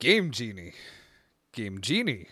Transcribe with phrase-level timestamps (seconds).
[0.00, 0.74] Game Genie.
[1.52, 2.28] Game Genie.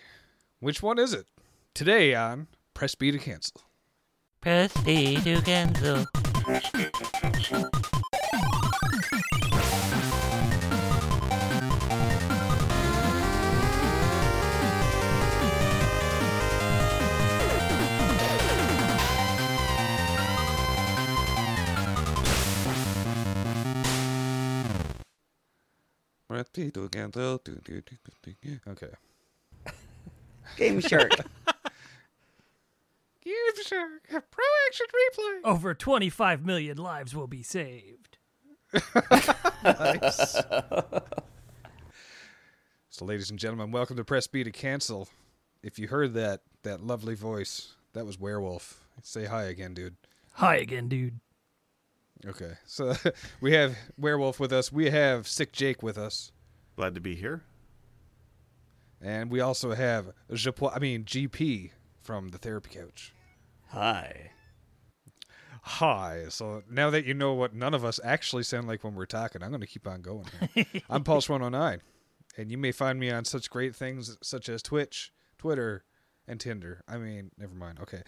[0.61, 1.27] Which one is it?
[1.75, 3.61] Today on Press B to Cancel.
[4.41, 6.07] Press B to cancel.
[28.69, 28.89] Okay.
[30.57, 31.11] Game Shark.
[33.25, 34.09] Game Shark.
[34.09, 35.41] Pro Action Replay.
[35.45, 38.19] Over 25 million lives will be saved.
[39.65, 40.33] Nice.
[42.91, 45.09] so, ladies and gentlemen, welcome to Press B to Cancel.
[45.63, 48.81] If you heard that that lovely voice, that was Werewolf.
[49.03, 49.97] Say hi again, dude.
[50.35, 51.21] Hi again, dude.
[52.27, 52.95] Okay, so
[53.41, 54.73] we have Werewolf with us.
[54.73, 56.33] We have Sick Jake with us,
[56.77, 57.43] Glad to be here.
[59.01, 61.71] and we also have Japo- I mean GP
[62.03, 63.13] from the Therapy Couch.
[63.69, 64.31] Hi.
[65.63, 66.27] Hi.
[66.29, 69.43] So now that you know what none of us actually sound like when we're talking,
[69.43, 70.27] I'm going to keep on going.
[70.91, 71.81] I'm Pulse 109,
[72.37, 75.85] and you may find me on such great things such as Twitch, Twitter,
[76.29, 76.83] and Tinder.
[76.87, 77.81] I mean, never mind.
[77.81, 78.03] Okay.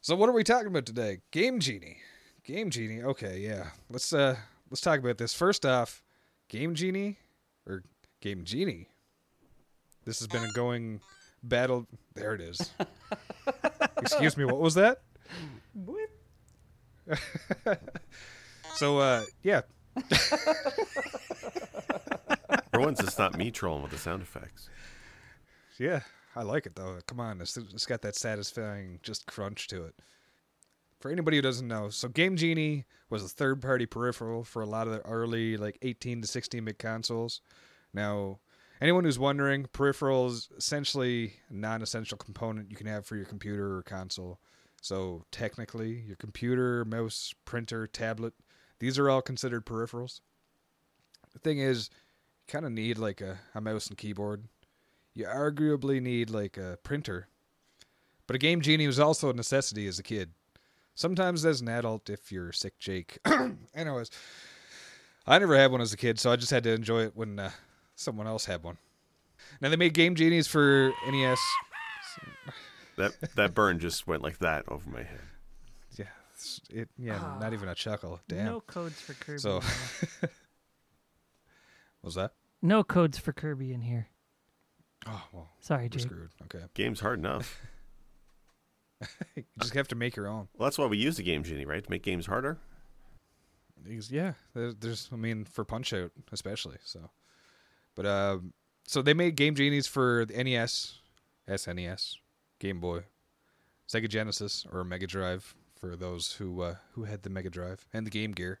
[0.00, 1.18] So what are we talking about today?
[1.30, 1.98] Game Genie.
[2.44, 3.02] Game Genie.
[3.02, 3.68] Okay, yeah.
[3.88, 4.36] Let's uh
[4.70, 5.32] let's talk about this.
[5.32, 6.02] First off,
[6.48, 7.18] Game Genie
[7.66, 7.82] or
[8.20, 8.88] Game Genie.
[10.04, 11.00] This has been a going
[11.42, 11.86] battle.
[12.14, 12.70] There it is.
[13.98, 14.44] Excuse me.
[14.44, 15.02] What was that?
[18.76, 19.62] So uh yeah,
[22.72, 24.70] For once, it's not me trolling with the sound effects.
[25.78, 26.00] yeah,
[26.34, 26.98] I like it though.
[27.06, 29.94] Come on, it's, it's got that satisfying just crunch to it.
[31.02, 34.86] For anybody who doesn't know, so Game Genie was a third-party peripheral for a lot
[34.86, 37.40] of the early like 18 to 16 bit consoles.
[37.92, 38.38] Now,
[38.80, 44.38] anyone who's wondering, peripherals essentially non-essential component you can have for your computer or console.
[44.80, 48.34] So technically, your computer, mouse, printer, tablet,
[48.78, 50.20] these are all considered peripherals.
[51.32, 51.90] The thing is,
[52.46, 54.44] you kind of need like a, a mouse and keyboard.
[55.14, 57.26] You arguably need like a printer.
[58.28, 60.30] But a Game Genie was also a necessity as a kid.
[60.94, 63.18] Sometimes as an adult if you're sick, Jake.
[63.74, 64.10] Anyways,
[65.26, 67.38] I never had one as a kid, so I just had to enjoy it when
[67.38, 67.50] uh,
[67.96, 68.76] someone else had one.
[69.60, 71.38] Now they made Game Genies for NES.
[72.96, 75.20] That that burn just went like that over my head.
[75.96, 76.04] Yeah,
[76.70, 78.20] it yeah, not even a chuckle.
[78.28, 78.44] Damn.
[78.44, 79.38] No codes for Kirby.
[79.38, 79.60] So-
[80.22, 80.28] in.
[82.02, 82.32] Was that?
[82.60, 84.08] no codes for Kirby in here.
[85.06, 86.02] Oh well, Sorry, we're Jake.
[86.02, 86.30] screwed.
[86.44, 87.58] Okay, Game's hard enough.
[89.36, 90.48] you just have to make your own.
[90.56, 91.82] Well, that's why we use the Game Genie, right?
[91.82, 92.58] To make games harder.
[94.08, 96.76] Yeah, there's I mean for Punch Out especially.
[96.84, 97.10] So,
[97.96, 98.52] but um,
[98.86, 101.00] so they made Game Genies for the NES,
[101.48, 102.16] SNES,
[102.60, 103.04] Game Boy,
[103.88, 108.06] Sega Genesis or Mega Drive for those who uh, who had the Mega Drive and
[108.06, 108.60] the Game Gear,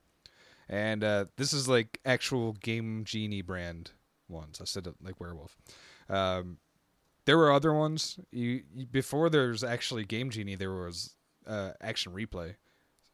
[0.68, 3.92] and uh, this is like actual Game Genie brand
[4.28, 4.60] ones.
[4.60, 5.56] I said it like Werewolf.
[6.08, 6.58] Um,
[7.24, 8.18] there were other ones.
[8.30, 10.54] You, you before there's actually Game Genie.
[10.56, 11.14] There was
[11.46, 12.56] uh, Action Replay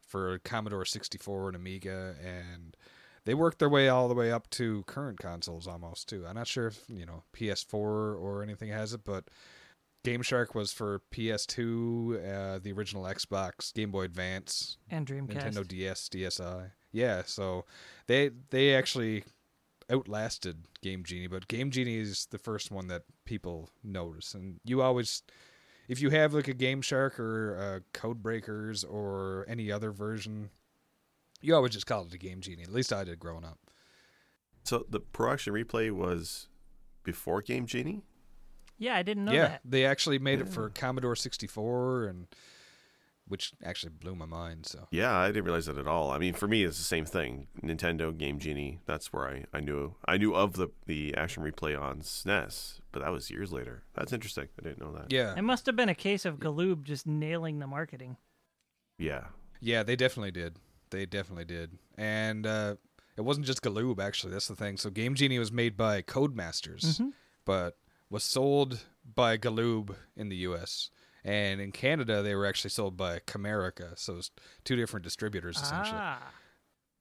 [0.07, 2.77] for Commodore 64 and Amiga, and
[3.25, 6.25] they worked their way all the way up to current consoles almost too.
[6.27, 9.25] I'm not sure if you know PS4 or anything has it, but
[10.05, 15.53] Game Shark was for PS2, uh, the original Xbox, Game Boy Advance, And Dreamcast.
[15.53, 16.71] Nintendo DS, DSi.
[16.93, 17.65] Yeah, so
[18.07, 19.25] they they actually
[19.91, 24.83] outlasted Game Genie, but Game Genie is the first one that people notice, and you
[24.83, 25.23] always.
[25.89, 30.51] If you have like a Game Shark or uh, Code Breakers or any other version,
[31.41, 32.63] you always just call it a Game Genie.
[32.63, 33.59] At least I did growing up.
[34.65, 36.49] So the Pro Action Replay was
[37.05, 38.03] before Game Genie.
[38.77, 39.61] Yeah, I didn't know yeah, that.
[39.65, 42.27] they actually made it for Commodore 64, and
[43.29, 44.67] which actually blew my mind.
[44.67, 46.11] So Yeah, I didn't realize that at all.
[46.11, 47.47] I mean, for me, it's the same thing.
[47.63, 48.81] Nintendo Game Genie.
[48.87, 53.03] That's where I, I knew I knew of the the Action Replay on SNES, but
[53.03, 53.83] that was years later.
[53.95, 54.49] That's interesting.
[54.59, 55.13] I didn't know that.
[55.13, 58.17] yeah, It must have been a case of Galoob just nailing the marketing.
[58.99, 59.25] Yeah.
[59.61, 60.57] Yeah, they definitely did.
[60.91, 61.79] They definitely did.
[61.97, 62.77] And uh,
[63.17, 64.33] it wasn't just Galoob, actually.
[64.33, 64.77] That's the thing.
[64.77, 67.01] So Game Genie was made by Codemasters,
[67.45, 67.77] but
[68.11, 68.85] was sold
[69.15, 70.91] by Galoob in the U.S.
[71.29, 73.99] And in Canada, they were actually sold by Camerica.
[73.99, 74.31] So it's
[74.65, 76.01] two different distributors, essentially.
[76.01, 76.33] Ah.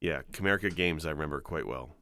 [0.02, 1.96] Yeah, Camerica Games I remember quite well.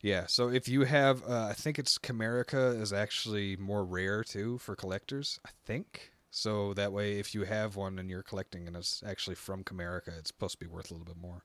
[0.00, 0.26] Yeah.
[0.26, 4.76] So if you have, uh, I think it's Camerica is actually more rare too for
[4.76, 5.40] collectors.
[5.44, 6.12] I think.
[6.30, 10.16] So that way, if you have one and you're collecting and it's actually from Camerica,
[10.18, 11.42] it's supposed to be worth a little bit more.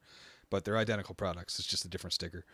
[0.52, 1.58] But they're identical products.
[1.58, 2.46] It's just a different sticker.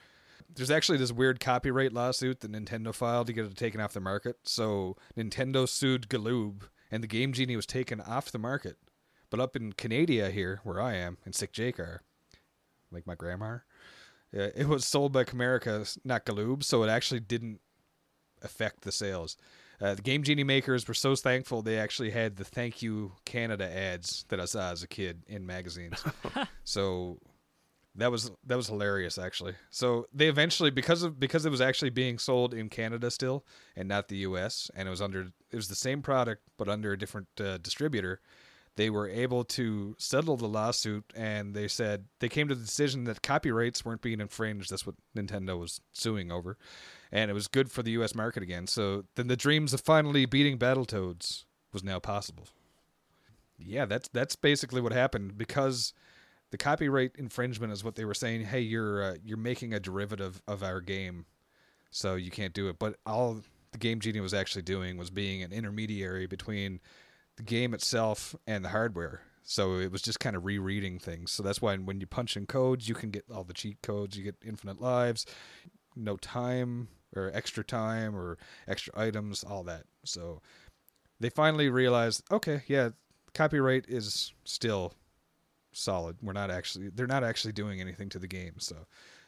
[0.56, 4.00] There's actually this weird copyright lawsuit that Nintendo filed to get it taken off the
[4.00, 4.38] market.
[4.44, 8.78] So Nintendo sued Galoob, and the Game Genie was taken off the market.
[9.30, 12.02] But up in Canada here, where I am, in Sick Jake are,
[12.92, 13.60] like my grandma,
[14.36, 17.62] uh, it was sold by Camerica, not Galoob, so it actually didn't
[18.42, 19.38] affect the sales.
[19.82, 23.66] Uh, the Game Genie makers were so thankful they actually had the "Thank You Canada"
[23.66, 26.04] ads that I saw as a kid in magazines.
[26.64, 27.18] so
[27.96, 29.56] that was that was hilarious actually.
[29.70, 33.46] So they eventually because of because it was actually being sold in Canada still
[33.76, 34.70] and not the U.S.
[34.76, 38.22] and it was under it was the same product but under a different uh, distributor.
[38.76, 43.04] They were able to settle the lawsuit and they said they came to the decision
[43.06, 44.70] that copyrights weren't being infringed.
[44.72, 46.58] That's what Nintendo was suing over,
[47.12, 48.16] and it was good for the U.S.
[48.16, 48.68] market again.
[48.68, 51.44] So then the dreams of finally beating Battletoads
[51.74, 52.48] was now possible.
[53.58, 55.94] Yeah, that's that's basically what happened because
[56.52, 58.46] the copyright infringement is what they were saying.
[58.46, 61.26] Hey, you're uh, you're making a derivative of our game,
[61.92, 62.80] so you can't do it.
[62.80, 63.42] But all
[63.72, 66.80] the Game Genie was actually doing was being an intermediary between
[67.36, 69.22] the game itself and the hardware.
[69.44, 71.32] So it was just kind of rereading things.
[71.32, 74.18] So that's why when you punch in codes, you can get all the cheat codes.
[74.18, 75.26] You get infinite lives,
[75.96, 78.38] no time or extra time or
[78.68, 79.86] extra items, all that.
[80.04, 80.42] So
[81.20, 82.90] they finally realized, okay, yeah,
[83.34, 84.94] copyright is still
[85.72, 86.18] solid.
[86.22, 88.54] We're not actually they're not actually doing anything to the game.
[88.60, 88.88] So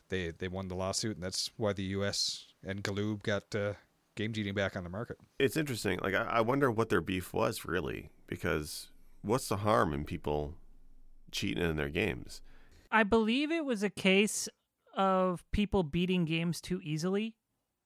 [0.09, 2.47] they they won the lawsuit, and that's why the U.S.
[2.65, 3.73] and Galoob got uh,
[4.15, 5.17] Game Genie back on the market.
[5.39, 5.99] It's interesting.
[6.01, 8.89] Like I, I wonder what their beef was really, because
[9.21, 10.55] what's the harm in people
[11.31, 12.41] cheating in their games?
[12.91, 14.49] I believe it was a case
[14.95, 17.35] of people beating games too easily.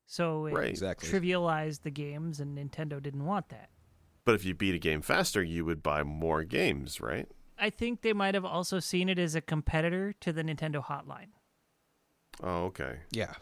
[0.07, 0.69] So it Right.
[0.69, 1.09] Exactly.
[1.09, 3.69] trivialized the games, and Nintendo didn't want that.
[4.23, 7.27] But if you beat a game faster, you would buy more games, right?
[7.57, 11.29] I think they might have also seen it as a competitor to the Nintendo Hotline.
[12.43, 12.99] Oh, okay.
[13.11, 13.33] Yeah,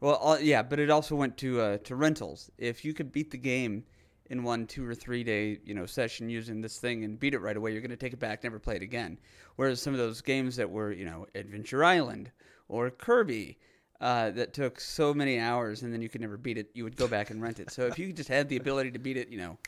[0.00, 2.50] Well, uh, yeah, but it also went to uh, to rentals.
[2.56, 3.84] If you could beat the game
[4.30, 7.40] in one two or three day you know session using this thing and beat it
[7.40, 9.18] right away, you're going to take it back, never play it again.
[9.56, 12.30] Whereas some of those games that were you know Adventure Island
[12.68, 13.58] or Kirby.
[14.00, 16.70] Uh, that took so many hours, and then you could never beat it.
[16.72, 17.70] You would go back and rent it.
[17.70, 19.58] So if you just had the ability to beat it, you know,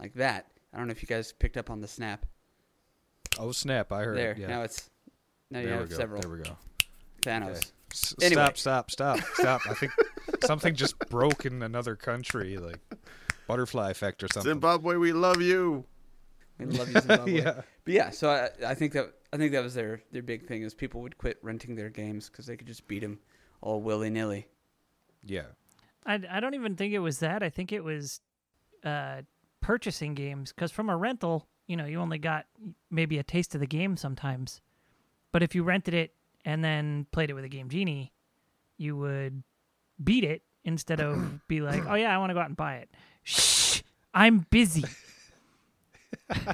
[0.00, 0.46] like that.
[0.72, 2.24] I don't know if you guys picked up on the snap
[3.38, 3.92] Oh snap!
[3.92, 4.32] I heard there.
[4.32, 4.38] it.
[4.38, 4.46] Yeah.
[4.48, 4.90] Now it's
[5.50, 5.96] now you there we have go.
[5.96, 6.56] several There we go.
[7.22, 7.48] Thanos.
[7.50, 7.60] Okay.
[7.92, 8.42] S- Anyway.
[8.42, 8.58] Stop!
[8.58, 8.90] Stop!
[8.90, 9.18] Stop!
[9.34, 9.60] Stop!
[9.68, 9.92] I think
[10.44, 12.78] something just broke in another country, like
[13.46, 14.50] butterfly effect or something.
[14.50, 15.84] Zimbabwe, we love you.
[16.58, 17.32] We love you, Zimbabwe.
[17.42, 17.60] yeah.
[17.84, 20.62] But yeah, so I, I think that I think that was their their big thing
[20.62, 23.18] is people would quit renting their games because they could just beat them
[23.60, 24.46] all willy nilly.
[25.24, 25.46] Yeah.
[26.04, 27.42] I, I don't even think it was that.
[27.42, 28.20] I think it was
[28.84, 29.22] uh,
[29.60, 32.44] purchasing games because from a rental, you know, you only got
[32.90, 34.60] maybe a taste of the game sometimes.
[35.32, 36.12] But if you rented it
[36.44, 38.12] and then played it with a Game Genie,
[38.76, 39.42] you would
[40.04, 42.74] beat it instead of be like, oh yeah, I want to go out and buy
[42.76, 42.90] it.
[43.24, 43.80] Shh,
[44.12, 44.84] I'm busy.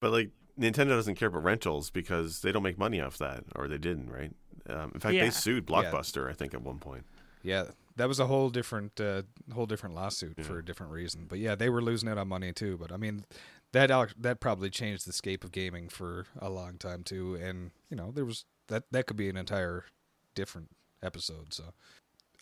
[0.00, 3.68] But like Nintendo doesn't care about rentals because they don't make money off that, or
[3.68, 4.32] they didn't, right?
[4.66, 5.24] Um, in fact, Yeah.
[5.24, 7.04] they sued Blockbuster, I think, at one point.
[7.42, 7.64] Yeah,
[8.00, 10.44] that was a whole different, uh, whole different lawsuit Yeah.
[10.44, 11.26] for a different reason.
[11.28, 12.76] But yeah, they were losing out on money too.
[12.78, 13.24] But I mean,
[13.72, 17.34] that that probably changed the scape of gaming for a long time too.
[17.36, 19.84] And you know, there was that that could be an entire
[20.34, 20.70] different
[21.02, 21.52] episode.
[21.52, 21.72] So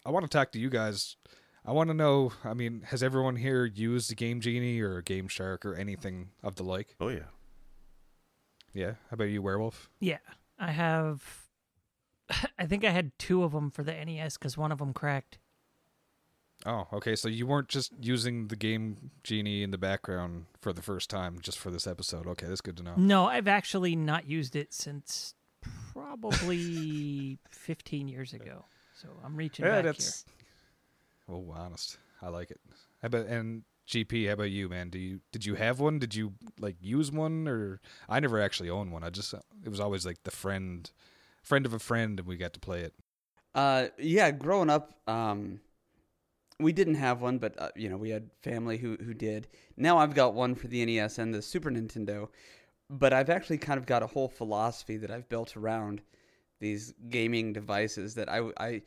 [0.06, 1.16] I want to talk to you guys.
[1.64, 2.32] I want to know.
[2.44, 6.30] I mean, has everyone here used a Game Genie or a Game Shark or anything
[6.42, 6.94] of the like?
[7.00, 7.28] Oh yeah,
[8.72, 8.92] Yeah.
[9.10, 9.90] How about you, Werewolf?
[10.00, 10.18] Yeah,
[10.58, 11.22] I have.
[12.58, 15.38] I think I had two of them for the NES because one of them cracked.
[16.66, 17.14] Oh, okay.
[17.16, 21.38] So you weren't just using the Game Genie in the background for the first time
[21.40, 22.26] just for this episode.
[22.26, 22.94] Okay, that's good to know.
[22.96, 25.34] No, I've actually not used it since
[25.92, 28.64] probably 15 years ago.
[28.94, 30.24] So I'm reaching Yeah, back that's.
[31.28, 31.98] Oh, honest.
[32.20, 32.60] I like it.
[33.02, 34.26] How about and GP?
[34.26, 34.90] How about you, man?
[34.90, 35.98] Do you did you have one?
[35.98, 37.80] Did you like use one or?
[38.08, 39.04] I never actually owned one.
[39.04, 40.90] I just it was always like the friend,
[41.42, 42.94] friend of a friend, and we got to play it.
[43.54, 45.60] Uh, yeah, growing up, um,
[46.60, 49.48] we didn't have one, but uh, you know we had family who who did.
[49.76, 52.28] Now I've got one for the NES and the Super Nintendo,
[52.90, 56.02] but I've actually kind of got a whole philosophy that I've built around
[56.60, 58.82] these gaming devices that I I.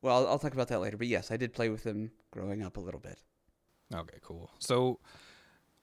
[0.00, 0.96] Well, I'll, I'll talk about that later.
[0.96, 3.18] But yes, I did play with them growing up a little bit.
[3.94, 4.50] Okay, cool.
[4.58, 4.98] So,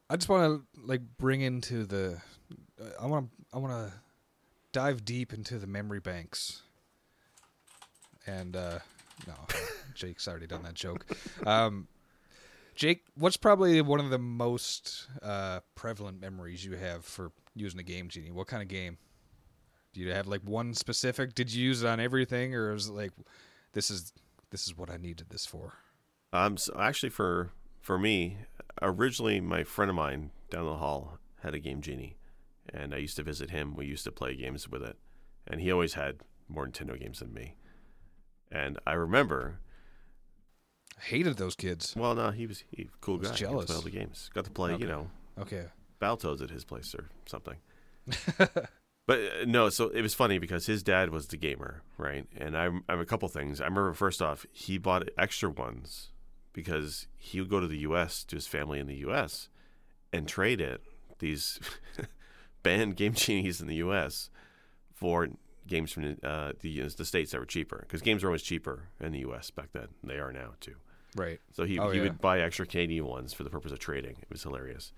[0.10, 2.22] I just want to like bring into the.
[3.00, 3.46] I want to.
[3.56, 3.94] I want to
[4.72, 6.62] dive deep into the memory banks.
[8.28, 8.80] And uh
[9.28, 9.34] no,
[9.96, 11.06] Jake's already done that joke.
[11.46, 11.88] Um,
[12.76, 17.84] Jake, what's probably one of the most uh, prevalent memories you have for using a
[17.84, 18.32] game genie?
[18.32, 18.98] What kind of game?
[19.94, 21.36] Do you have like one specific?
[21.36, 23.12] Did you use it on everything, or is it like
[23.74, 24.14] this is
[24.52, 25.74] this is what I needed this for?
[26.32, 28.38] Um, so actually, for for me,
[28.82, 32.18] originally my friend of mine down the hall had a Game Genie,
[32.72, 33.76] and I used to visit him.
[33.76, 34.98] We used to play games with it,
[35.48, 37.56] and he always had more Nintendo games than me.
[38.52, 39.60] And I remember,
[41.02, 41.96] hated those kids.
[41.98, 43.32] well, no, he was he cool was guy.
[43.32, 43.66] Got to jealous.
[43.68, 44.30] play all the games.
[44.34, 44.84] Got to play, Okay.
[44.84, 45.66] you know, Okay.
[46.02, 47.58] Baltos at his place or something.
[48.38, 52.26] but uh, no, so it was funny because his dad was the gamer, right?
[52.38, 53.60] And I'm I have a couple things.
[53.62, 56.10] I remember first off, he bought extra ones
[56.54, 58.24] because he would go to the U.S.
[58.26, 59.50] to his family in the U.S.
[60.14, 60.82] and trade it
[61.20, 61.60] these
[62.64, 64.30] banned game genies in the U.S.
[64.94, 65.28] for
[65.68, 69.12] games from uh, the the states that were cheaper because games were always cheaper in
[69.12, 69.52] the U.S.
[69.52, 69.90] back then.
[70.04, 70.76] They are now too.
[71.16, 71.40] Right.
[71.54, 72.04] So he, Oh, he yeah.
[72.04, 74.18] would buy extra Canadian ones for the purpose of trading.
[74.22, 74.92] It was hilarious.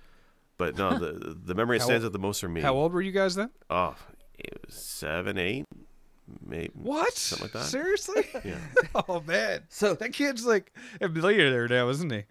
[0.57, 2.61] But no, the the memory that stands out the most for me.
[2.61, 3.49] How old were you guys then?
[3.69, 3.95] Oh,
[4.37, 5.65] it was seven, eight,
[6.45, 6.71] maybe.
[6.73, 7.13] What?
[7.13, 7.65] Something like that.
[7.65, 8.27] Seriously?
[8.43, 8.57] Yeah.
[9.07, 12.23] oh man, So that kid's like a millionaire now, isn't he?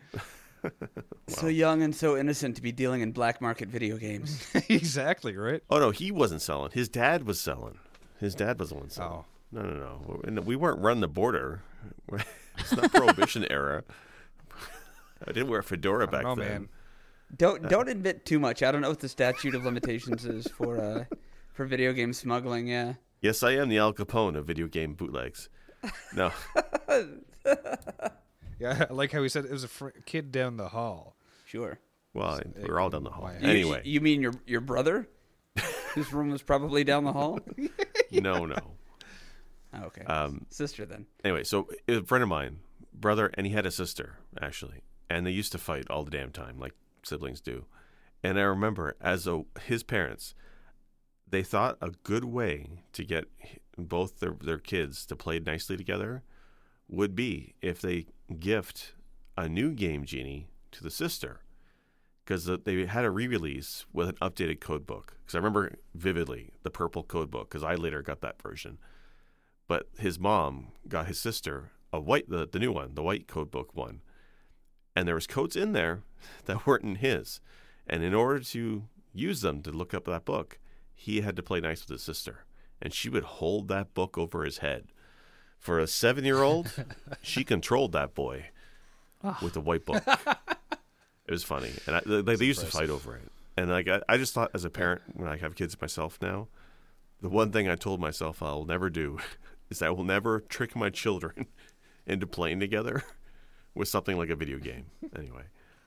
[1.29, 4.47] so young and so innocent to be dealing in black market video games.
[4.69, 5.63] exactly right.
[5.71, 6.71] Oh no, he wasn't selling.
[6.73, 7.79] His dad was selling.
[8.21, 9.13] His dad was the one selling.
[9.21, 9.25] Oh.
[9.53, 10.21] No, no, no.
[10.25, 11.63] And We weren't running the border.
[12.61, 13.85] It's not prohibition era.
[15.27, 16.49] I didn't wear a fedora back know, then.
[16.49, 16.69] man.
[17.37, 18.63] Don't don't admit too much.
[18.63, 21.05] I don't know what the statute of limitations is for uh
[21.53, 22.67] for video game smuggling.
[22.67, 22.95] Yeah.
[23.21, 25.49] Yes, I am the Al Capone of video game bootlegs.
[26.15, 26.31] No,
[28.59, 31.17] Yeah, I like how he said it was a fr- kid down the hall.
[31.47, 31.79] Sure.
[32.13, 33.31] well, we we're all down the hall.
[33.41, 35.09] You- Anyway, you, mean your your brother,
[35.95, 37.41] His room was probably down the hall?
[38.13, 38.57] no, no.
[39.75, 40.03] Oh, okay.
[40.03, 41.07] Um, Sister then.
[41.25, 42.59] anyway, so it was a friend of mine,
[42.93, 46.33] brother, and he had a sister actually, and they used to fight all the damn
[46.33, 46.75] time, like
[47.05, 47.67] siblings do.
[48.23, 50.35] And I remember as a his parents,
[51.29, 53.25] they thought a good way to get
[53.79, 56.23] both their their kids to play nicely together
[56.89, 58.07] would be if they
[58.41, 58.95] gift
[59.37, 61.41] a new game genie to the sister
[62.25, 66.71] because they had a re-release with an updated code book because i remember vividly the
[66.71, 68.77] purple code book because i later got that version
[69.71, 73.53] but his mom got his sister a white the, the new one the white code
[73.53, 74.01] book one.
[74.97, 76.03] And there was codes in there
[76.47, 77.41] that weren't in his.
[77.87, 78.83] And in order to
[79.15, 80.59] use them to look up that book
[80.93, 82.47] he had to play nice with his sister.
[82.83, 84.89] And she would hold that book over his head.
[85.57, 86.73] For a seven year old
[87.23, 88.47] she controlled that boy
[89.23, 89.39] ah.
[89.41, 90.03] with the white book.
[91.29, 91.71] It was funny.
[91.87, 93.31] And I, they, they used to fight over it.
[93.57, 96.49] And like I, I just thought as a parent when i have kids myself now
[97.21, 99.19] the one thing I told myself I'll never do
[99.71, 101.47] is I will never trick my children
[102.07, 103.03] into playing together
[103.75, 104.87] with something like a video game.
[105.17, 105.45] Anyway,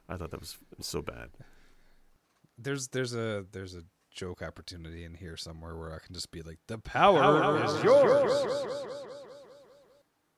[0.10, 1.30] I thought that was so bad.
[2.58, 6.42] There's there's a there's a joke opportunity in here somewhere where I can just be
[6.44, 8.32] like, the power, is yours.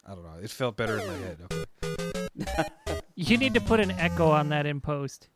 [0.07, 0.39] I don't know.
[0.41, 1.37] It felt better in my head.
[1.51, 2.63] Okay.
[3.17, 5.29] You need to put an echo on that in post.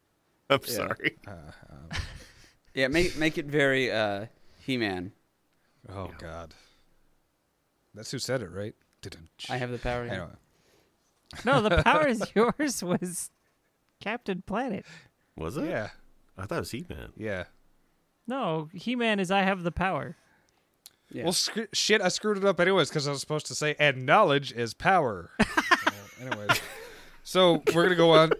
[0.50, 0.74] I'm Yeah.
[0.74, 1.18] sorry.
[1.25, 1.32] Uh,
[1.70, 1.89] um,
[2.74, 2.89] Yeah.
[2.89, 4.25] Make make it very uh
[4.66, 5.13] He-Man.
[5.88, 6.54] oh God,
[8.00, 8.74] that's who said it, right?
[9.01, 10.06] Didn't I have the power.
[10.06, 10.12] yeah.
[10.13, 10.29] Anyway,
[11.44, 13.29] No, the power is yours was
[14.00, 14.86] Captain Planet.
[15.36, 15.65] Was it?
[15.65, 15.89] yeah,
[16.38, 17.12] I thought it was He Man.
[17.18, 17.44] yeah.
[18.25, 20.15] No, He Man is I have the power.
[21.12, 21.24] Yeah.
[21.24, 24.06] Well, sc- shit, I screwed it up anyways because I was supposed to say, and
[24.06, 25.32] knowledge is power.
[25.41, 26.62] so, anyways,
[27.24, 28.32] so we're gonna go on.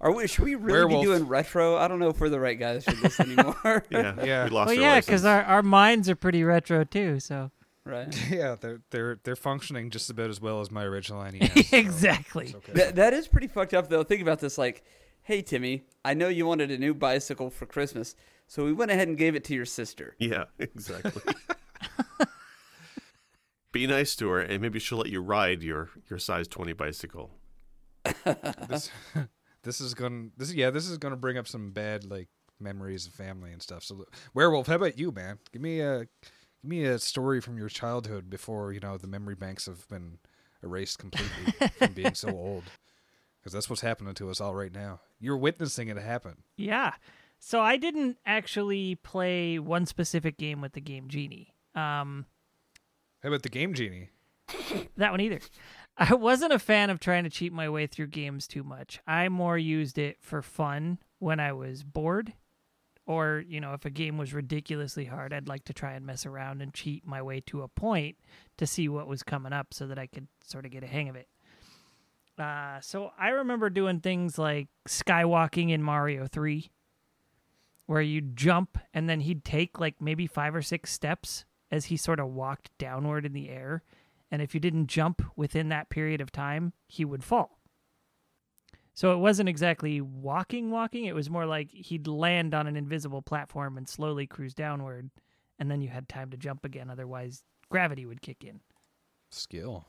[0.00, 0.26] Are we?
[0.28, 1.02] Should we really Werewolf.
[1.02, 1.76] be doing retro?
[1.76, 3.84] I don't know if we're the right guys for this anymore.
[3.90, 4.44] Yeah, Yeah.
[4.44, 7.18] We lost Well, yeah, because our, our minds are pretty retro too.
[7.20, 7.50] So
[7.84, 8.08] right.
[8.30, 11.68] Yeah, they're they're they're functioning just about as well as my original NES.
[11.68, 12.46] so exactly.
[12.46, 12.72] it's okay.
[12.72, 14.02] That that is pretty fucked up though.
[14.04, 14.58] Think about this.
[14.58, 14.84] Like,
[15.22, 18.14] hey Timmy, I know you wanted a new bicycle for Christmas,
[18.46, 20.16] so we went ahead and gave it to your sister.
[20.18, 21.34] Yeah, exactly.
[23.72, 27.30] Be nice to her, and maybe she'll let you ride your your size twenty bicycle.
[28.68, 28.90] this
[29.62, 32.28] this is gonna this yeah this is gonna bring up some bad like
[32.60, 33.82] memories of family and stuff.
[33.82, 35.38] So werewolf, how about you, man?
[35.52, 36.06] Give me a
[36.62, 40.18] give me a story from your childhood before you know the memory banks have been
[40.62, 42.64] erased completely from being so old.
[43.40, 45.00] Because that's what's happening to us all right now.
[45.18, 46.44] You're witnessing it happen.
[46.56, 46.92] Yeah.
[47.40, 51.52] So I didn't actually play one specific game with the game Genie.
[51.74, 52.26] Um,
[53.20, 54.10] How about the Game Genie?
[54.96, 55.40] that one either.
[55.96, 59.00] I wasn't a fan of trying to cheat my way through games too much.
[59.08, 62.32] I more used it for fun when I was bored.
[63.12, 66.24] Or, you know, if a game was ridiculously hard, I'd like to try and mess
[66.24, 68.16] around and cheat my way to a point
[68.56, 71.10] to see what was coming up so that I could sort of get a hang
[71.10, 71.28] of it.
[72.38, 76.70] Uh, so I remember doing things like skywalking in Mario 3,
[77.84, 81.98] where you jump and then he'd take like maybe five or six steps as he
[81.98, 83.82] sort of walked downward in the air.
[84.30, 87.58] And if you didn't jump within that period of time, he would fall.
[88.94, 91.06] So it wasn't exactly walking, walking.
[91.06, 95.10] It was more like he'd land on an invisible platform and slowly cruise downward.
[95.58, 96.90] And then you had time to jump again.
[96.90, 98.60] Otherwise, gravity would kick in.
[99.30, 99.86] Skill.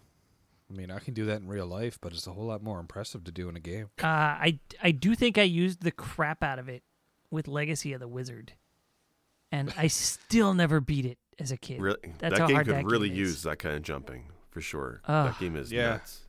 [0.71, 2.79] I mean, I can do that in real life, but it's a whole lot more
[2.79, 3.89] impressive to do in a game.
[4.01, 6.83] Uh, I I do think I used the crap out of it
[7.29, 8.53] with Legacy of the Wizard,
[9.51, 11.81] and I still never beat it as a kid.
[11.81, 14.29] Really, That's that how game hard could that really game use that kind of jumping
[14.49, 15.01] for sure.
[15.05, 15.27] Ugh.
[15.31, 15.89] that game is Yeah.
[15.89, 16.21] nuts.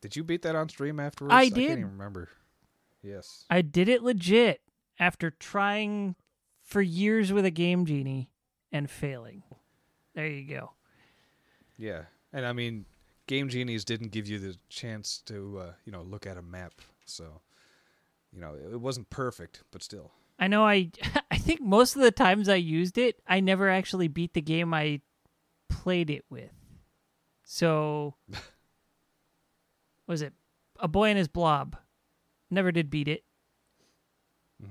[0.00, 1.34] Did you beat that on stream afterwards?
[1.34, 1.54] I I did.
[1.54, 2.28] can't even remember.
[3.02, 3.44] Yes.
[3.50, 4.60] I did it legit
[4.98, 6.14] after trying
[6.62, 8.30] for years with a Game Genie
[8.72, 9.42] and failing.
[10.14, 10.72] There you go.
[11.76, 12.02] Yeah.
[12.32, 12.84] And I mean,
[13.26, 16.74] Game Genies didn't give you the chance to, uh, you know, look at a map.
[17.06, 17.40] So,
[18.32, 20.12] you know, it wasn't perfect, but still.
[20.38, 20.90] I know I
[21.30, 24.74] I think most of the times I used it, I never actually beat the game
[24.74, 25.00] I
[25.68, 26.50] played it with.
[27.44, 28.14] So
[30.08, 30.32] was it
[30.80, 31.76] A Boy and His Blob?
[32.50, 33.22] Never did beat it.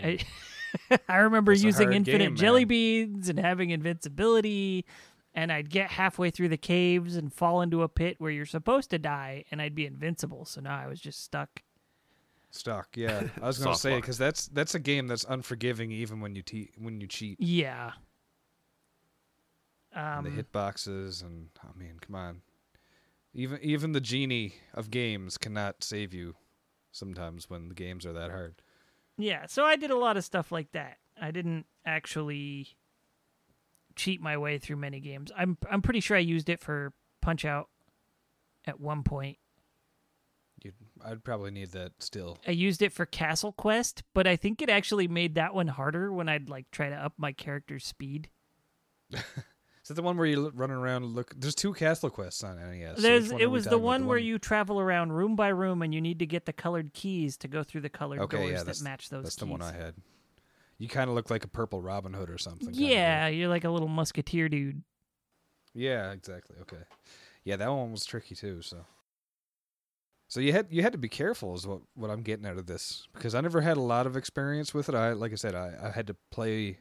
[0.03, 0.20] I,
[1.08, 2.67] I remember That's using infinite game, jelly man.
[2.67, 4.84] beans and having invincibility
[5.34, 8.89] and I'd get halfway through the caves and fall into a pit where you're supposed
[8.89, 10.44] to die and I'd be invincible.
[10.46, 11.62] So now I was just stuck.
[12.50, 13.27] Stuck, yeah.
[13.41, 16.41] I was going to say because that's that's a game that's unforgiving even when you
[16.41, 17.39] te- when you cheat.
[17.39, 17.91] Yeah.
[19.94, 22.41] and the Um, hitboxes and I mean, come on.
[23.38, 26.36] Even even the genie of games cannot save you
[26.91, 28.63] sometimes when the games are that hard.
[29.15, 30.98] Yeah, so I did a lot of stuff like that.
[31.22, 32.70] I didn't actually
[33.96, 35.32] cheat my way through many games.
[35.38, 37.70] I'm I'm pretty sure I used it for Punch Out
[38.65, 39.38] at one point.
[40.63, 40.74] You'd,
[41.06, 42.39] I'd probably need that still.
[42.48, 46.12] I used it for Castle Quest, but I think it actually made that one harder
[46.12, 48.29] when I'd like try to up my character's speed.
[49.88, 51.34] Is that the one where you run around and look?
[51.39, 52.98] There's two Castle Quests on NES.
[52.98, 53.86] so There's one it was the talking about?
[53.88, 56.94] one where you travel around room by room and you need to get the colored
[56.94, 59.40] keys to go through the colored Okay, doors yeah, that match those That's keys.
[59.40, 59.96] the one I had.
[60.77, 62.68] You kind of look like a purple Robin Hood or something.
[62.74, 64.83] kinda Yeah, you're like a little musketeer dude.
[65.74, 66.57] Yeah, exactly.
[66.64, 66.83] Okay.
[67.46, 68.61] Yeah, that one was tricky too.
[68.61, 68.85] So,
[70.27, 72.66] so you had you had to be careful, is what what I'm getting out of
[72.66, 74.96] this because I never had a lot of experience with it.
[74.96, 76.79] I like I said, I, I had to play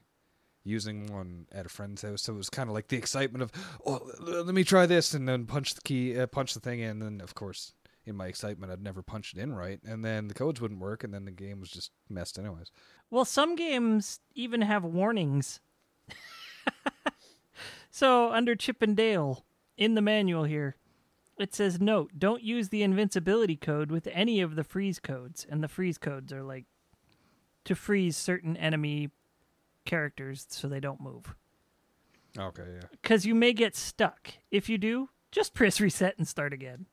[0.66, 3.52] using one at a friend's house, so it was kind of like the excitement of
[3.87, 6.90] oh, let me try this, and then punch the key, uh, punch the thing in,
[6.90, 7.72] and then of course.
[8.09, 11.02] In my excitement, I'd never punched it in right, and then the codes wouldn't work,
[11.02, 12.70] and then the game was just messed anyways.
[13.11, 15.59] Well, some games even have warnings.
[17.90, 19.44] so, under Chip and Dale,
[19.76, 20.76] in the manual here,
[21.38, 25.46] it says note, don't use the invincibility code with any of the freeze codes.
[25.48, 26.64] And the freeze codes are like
[27.64, 29.11] to freeze certain enemy
[29.87, 31.35] characters so they don't move.
[32.38, 32.88] Okay, yeah.
[32.90, 34.33] Because you may get stuck.
[34.51, 36.87] If you do, just press reset and start again.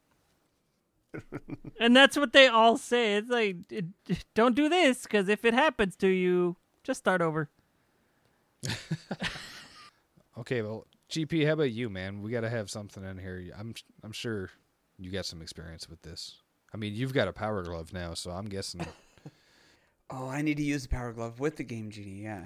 [1.79, 3.15] and that's what they all say.
[3.15, 3.85] It's like, it,
[4.33, 7.49] don't do this, because if it happens to you, just start over.
[10.37, 12.21] Okay, well, GP, how about you, man?
[12.21, 13.51] We got to have something in here.
[13.57, 14.49] I'm I'm sure
[14.97, 16.37] you got some experience with this.
[16.73, 18.85] I mean, you've got a power glove now, so I'm guessing.
[20.09, 22.43] Oh, I need to use the Power Glove with the Game Genie, yeah.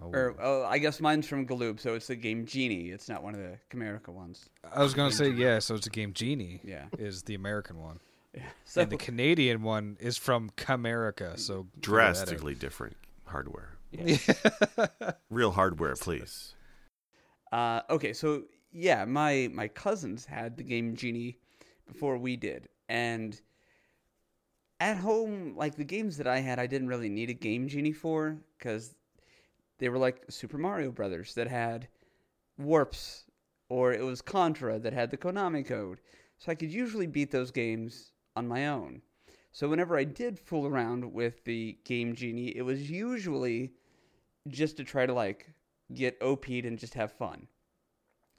[0.00, 2.90] Oh, Or, oh, I guess mine's from Galoob, so it's the Game Genie.
[2.90, 4.48] It's not one of the Camerica ones.
[4.72, 5.58] I was gonna say yeah.
[5.58, 6.60] So it's a game genie.
[6.64, 6.84] Yeah.
[6.98, 7.98] is the American one,
[8.34, 8.42] Yeah.
[8.64, 11.38] So, and the Canadian one is from Camerica.
[11.38, 11.80] So figure that out.
[11.82, 13.76] Drastically different hardware.
[15.30, 16.54] Real hardware, please.
[17.52, 21.38] uh, okay, so yeah, my my cousins had the Game Genie
[21.86, 23.40] before we did, and
[24.78, 27.92] at home, like the games that I had, I didn't really need a Game Genie
[27.92, 28.94] for because
[29.80, 31.88] they were like Super Mario Brothers that had
[32.56, 33.24] warps,
[33.68, 36.00] or it was Contra that had the Konami code,
[36.38, 39.02] so I could usually beat those games on my own.
[39.52, 43.72] So whenever I did fool around with the Game Genie, it was usually
[44.48, 45.52] just to try to like
[45.92, 47.48] get OP'd and just have fun.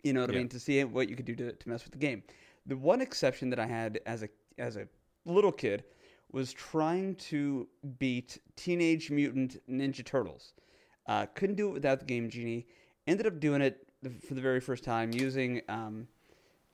[0.03, 0.49] You know what I mean?
[0.49, 2.23] To see what you could do to, to mess with the game.
[2.65, 4.87] The one exception that I had as a as a
[5.25, 5.83] little kid
[6.31, 7.67] was trying to
[7.99, 10.53] beat Teenage Mutant Ninja Turtles.
[11.07, 12.67] Uh, couldn't do it without the Game Genie.
[13.07, 13.87] Ended up doing it
[14.27, 16.07] for the very first time using um,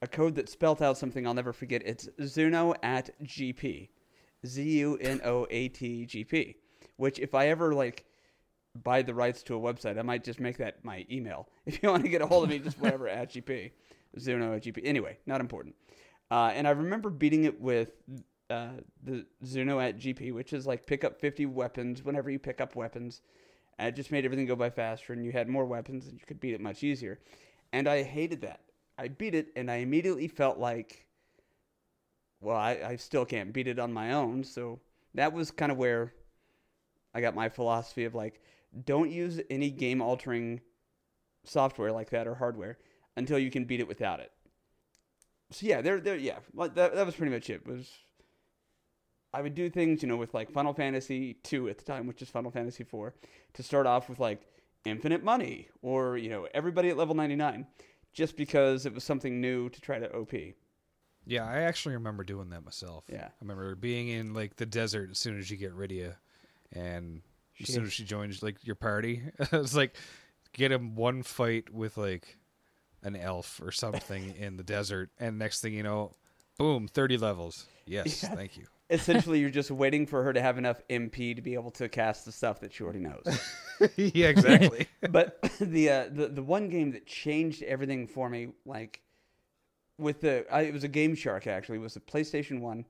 [0.01, 1.81] a code that spelt out something I'll never forget.
[1.85, 3.89] It's Zuno at GP.
[4.45, 6.55] Z U N O A T G P.
[6.97, 8.05] Which, if I ever like
[8.83, 11.49] buy the rights to a website, I might just make that my email.
[11.65, 13.71] If you want to get a hold of me, just whatever at GP.
[14.19, 14.81] Zuno at GP.
[14.83, 15.75] Anyway, not important.
[16.31, 17.91] Uh, and I remember beating it with
[18.49, 18.69] uh,
[19.03, 22.75] the Zuno at GP, which is like pick up 50 weapons whenever you pick up
[22.75, 23.21] weapons.
[23.77, 26.25] And it just made everything go by faster, and you had more weapons, and you
[26.25, 27.19] could beat it much easier.
[27.71, 28.61] And I hated that.
[28.97, 31.05] I beat it, and I immediately felt like,
[32.41, 34.43] well, I, I still can't beat it on my own.
[34.43, 34.79] So
[35.13, 36.13] that was kind of where
[37.13, 38.41] I got my philosophy of like,
[38.85, 40.61] don't use any game altering
[41.43, 42.77] software like that or hardware
[43.15, 44.31] until you can beat it without it.
[45.51, 47.65] So yeah, there, there, yeah, that that was pretty much it.
[47.65, 47.89] Was
[49.33, 52.21] I would do things, you know, with like Final Fantasy two at the time, which
[52.21, 53.13] is Final Fantasy four,
[53.53, 54.41] to start off with like
[54.85, 57.67] infinite money or you know everybody at level ninety nine,
[58.13, 60.33] just because it was something new to try to OP.
[61.25, 63.03] Yeah, I actually remember doing that myself.
[63.11, 63.25] Yeah.
[63.25, 66.15] I remember being in like the desert as soon as you get Rydia,
[66.71, 67.21] and
[67.61, 69.97] as soon as she joins like your party, it's like
[70.53, 72.37] get him one fight with like
[73.03, 76.13] an elf or something in the desert, and next thing you know,
[76.57, 77.65] boom, thirty levels.
[77.85, 78.33] Yes, Yeah.
[78.33, 78.63] thank you.
[78.89, 82.23] Essentially, you're just waiting for her to have enough MP to be able to cast
[82.23, 83.25] the stuff that she already knows.
[83.97, 84.87] yeah, exactly.
[85.09, 89.01] but the uh, the the one game that changed everything for me, like
[89.97, 92.85] with the I, it was a Game Shark actually, it was a PlayStation One,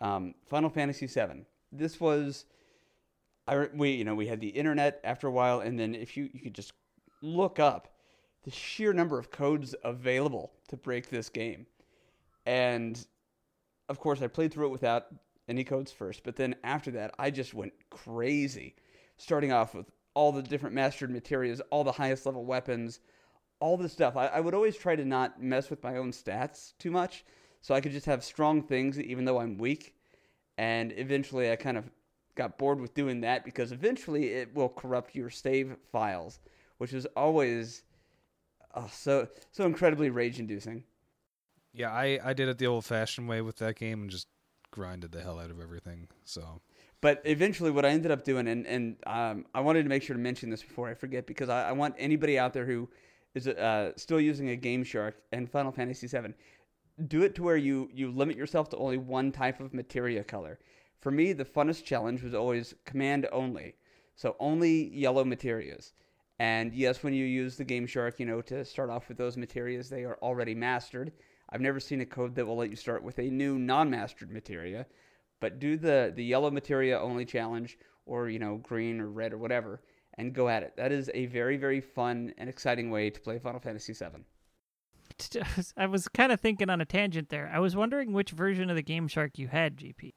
[0.00, 1.44] um, Final Fantasy VII.
[1.70, 2.46] This was,
[3.46, 6.28] I we you know we had the internet after a while, and then if you
[6.32, 6.72] you could just
[7.22, 7.94] look up
[8.42, 11.66] the sheer number of codes available to break this game,
[12.46, 13.06] and
[13.88, 15.06] of course I played through it without
[15.48, 18.74] any codes first, but then after that I just went crazy,
[19.16, 23.00] starting off with all the different mastered materias, all the highest level weapons,
[23.60, 24.16] all this stuff.
[24.16, 27.24] I, I would always try to not mess with my own stats too much,
[27.60, 29.94] so I could just have strong things even though I'm weak.
[30.58, 31.90] And eventually, I kind of
[32.34, 36.40] got bored with doing that because eventually it will corrupt your save files,
[36.78, 37.82] which is always
[38.74, 40.84] oh, so so incredibly rage-inducing.
[41.72, 44.28] yeah, I I did it the old-fashioned way with that game and just
[44.76, 46.06] grinded the hell out of everything.
[46.24, 46.60] So
[47.00, 50.14] But eventually, what I ended up doing, and and um, I wanted to make sure
[50.14, 52.88] to mention this before I forget, because I, I want anybody out there who
[53.34, 56.34] is uh, still using a Game Shark and Final Fantasy VII,
[57.08, 60.58] do it to where you you limit yourself to only one type of materia color.
[61.00, 63.76] For me, the funnest challenge was always command only,
[64.14, 65.94] so only yellow materias.
[66.38, 69.38] And yes, when you use the Game Shark, you know, to start off with those
[69.38, 71.12] materias, they are already mastered.
[71.50, 74.86] I've never seen a code that will let you start with a new non-mastered materia
[75.40, 79.38] but do the the yellow materia only challenge or you know green or red or
[79.38, 79.82] whatever
[80.14, 83.38] and go at it that is a very very fun and exciting way to play
[83.38, 84.24] final fantasy 7
[85.76, 87.50] I was kind of thinking on a tangent there.
[87.52, 90.12] I was wondering which version of the Game Shark you had, GP.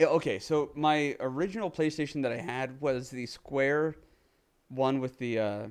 [0.00, 3.96] Okay so my original playstation that i had was the square
[4.68, 5.66] one with the uh,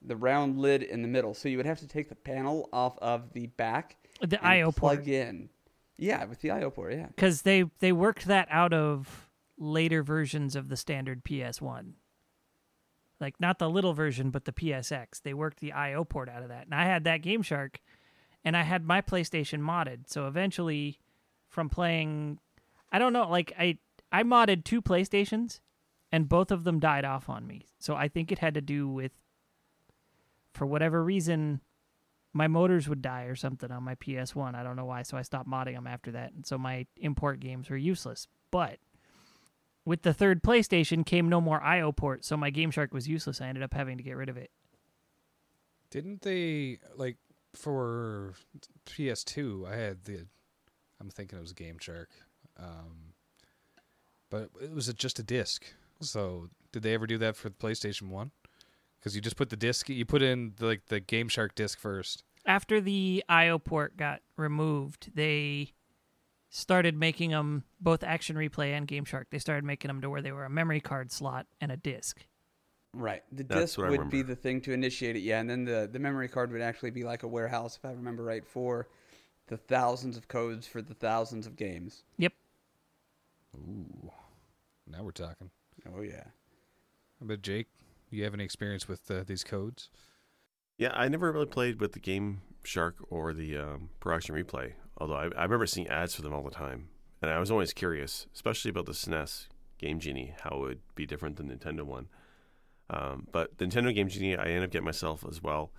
[0.00, 2.98] the round lid in the middle so you would have to take the panel off
[3.00, 5.08] of the back The IO plug port.
[5.08, 5.48] in
[5.96, 10.56] yeah with the io port yeah Because they, they worked that out of later versions
[10.56, 11.92] of the standard PS1.
[13.20, 15.22] Like, not the little version, but the PSX.
[15.22, 16.64] They worked the IO port out of that.
[16.64, 17.80] And I had that Game Shark,
[18.44, 20.08] and I had my PlayStation modded.
[20.08, 20.98] So eventually,
[21.48, 22.38] from playing,
[22.90, 23.78] I don't know, like, I,
[24.10, 25.60] I modded two PlayStations,
[26.10, 27.66] and both of them died off on me.
[27.78, 29.12] So I think it had to do with,
[30.52, 31.60] for whatever reason,
[32.34, 34.54] my motors would die or something on my PS1.
[34.54, 36.32] I don't know why, so I stopped modding them after that.
[36.32, 38.26] And so my import games were useless.
[38.50, 38.78] But
[39.84, 43.40] with the third PlayStation came no more IO port, so my Game Shark was useless.
[43.40, 44.50] I ended up having to get rid of it.
[45.90, 47.16] didn't they like
[47.54, 48.34] for
[48.86, 49.66] PS2?
[49.70, 50.26] I had the.
[51.00, 52.10] I'm thinking it was Game Shark,
[52.58, 53.14] um,
[54.30, 55.64] but it was just a disc.
[56.00, 58.32] So did they ever do that for the PlayStation One?
[59.04, 61.78] Because you just put the disc, you put in the, like the Game Shark disc
[61.78, 62.24] first.
[62.46, 65.74] After the IO port got removed, they
[66.48, 69.26] started making them both Action Replay and Game Shark.
[69.30, 72.24] They started making them to where they were a memory card slot and a disc.
[72.94, 73.22] Right.
[73.30, 75.98] The That's disc would be the thing to initiate it, yeah, and then the, the
[75.98, 78.88] memory card would actually be like a warehouse, if I remember right, for
[79.48, 82.04] the thousands of codes for the thousands of games.
[82.16, 82.32] Yep.
[83.56, 84.10] Ooh,
[84.86, 85.50] now we're talking.
[85.94, 86.24] Oh yeah.
[87.20, 87.66] But Jake,
[88.14, 89.90] you have any experience with uh, these codes?
[90.78, 94.72] Yeah, I never really played with the Game Shark or the um, Pro Action Replay,
[94.98, 96.88] although I, I remember seeing ads for them all the time.
[97.22, 99.46] And I was always curious, especially about the SNES
[99.78, 102.08] Game Genie, how it would be different than the Nintendo one.
[102.90, 105.72] Um, but Nintendo Game Genie, I ended up getting myself as well.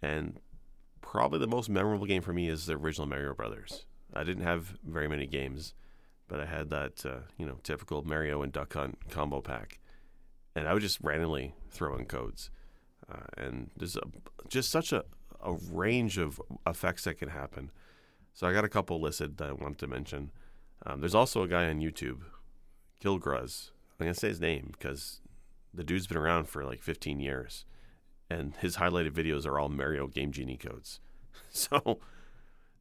[0.00, 0.38] And
[1.00, 3.86] probably the most memorable game for me is the original Mario Brothers.
[4.14, 5.74] I didn't have very many games,
[6.28, 9.80] but I had that, uh, you know, typical Mario and Duck Hunt combo pack.
[10.54, 12.50] And I would just randomly throw in codes.
[13.10, 14.02] Uh, and there's a,
[14.48, 15.04] just such a,
[15.42, 17.70] a range of effects that can happen.
[18.34, 20.30] So I got a couple listed that I wanted to mention.
[20.84, 22.20] Um, there's also a guy on YouTube,
[23.02, 23.70] Gilgruz.
[24.00, 25.20] I'm gonna say his name because
[25.74, 27.64] The dude's been around for like 15 years,
[28.28, 31.00] and his highlighted videos are all Mario Game Genie codes.
[31.54, 31.98] So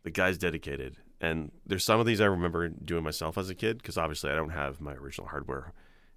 [0.04, 0.96] the guy's dedicated.
[1.20, 4.36] And there's some of these I remember doing myself as a kid because obviously I
[4.36, 5.74] don't have my original hardware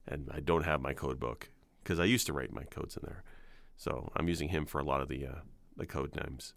[0.06, 1.50] and I don't have my code book
[1.82, 3.22] because I used to write my codes in there.
[3.76, 5.38] So I'm using him for a lot of the uh,
[5.76, 6.54] the code names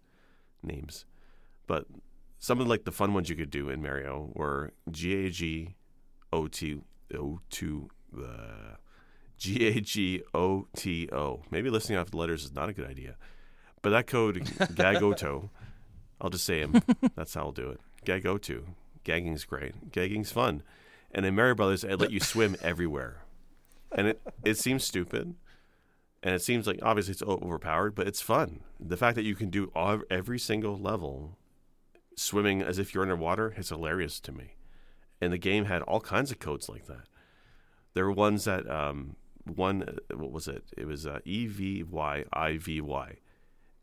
[0.62, 1.04] names.
[1.66, 1.86] But
[2.38, 5.74] some of like the fun ones you could do in Mario were GAG
[6.32, 6.82] O2
[7.12, 8.76] O2 uh,
[9.36, 11.42] G A G O T O.
[11.50, 13.16] Maybe listening off the letters is not a good idea.
[13.82, 15.50] But that code Gagoto,
[16.20, 16.82] I'll just say him.
[17.14, 17.80] That's how I'll do it.
[18.04, 18.64] Gagoto.
[19.04, 19.92] Gagging's great.
[19.92, 20.62] Gagging's fun.
[21.12, 23.22] And in Mario Brothers, I let you swim everywhere.
[23.92, 25.34] And it, it seems stupid.
[26.22, 28.60] And it seems like obviously it's overpowered, but it's fun.
[28.80, 31.38] The fact that you can do all, every single level
[32.16, 34.56] swimming as if you're underwater is hilarious to me.
[35.20, 37.06] And the game had all kinds of codes like that.
[37.94, 40.64] There were ones that um, one uh, what was it?
[40.76, 43.16] It was uh, E V Y I V Y.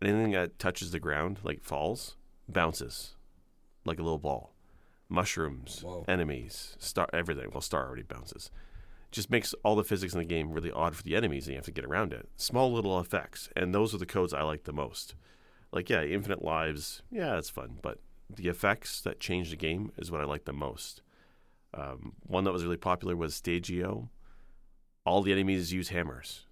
[0.01, 2.15] Anything that touches the ground, like falls,
[2.47, 3.15] bounces
[3.85, 4.53] like a little ball.
[5.07, 6.03] Mushrooms, Whoa.
[6.07, 7.49] enemies, star, everything.
[7.51, 8.49] Well, star already bounces.
[9.15, 11.57] Just makes all the physics in the game really odd for the enemies, and you
[11.57, 12.27] have to get around it.
[12.35, 15.15] Small little effects, and those are the codes I like the most.
[15.71, 17.99] Like, yeah, infinite lives, yeah, it's fun, but
[18.29, 21.01] the effects that change the game is what I like the most.
[21.73, 24.09] Um, one that was really popular was Stagio.
[25.05, 26.45] All the enemies use hammers.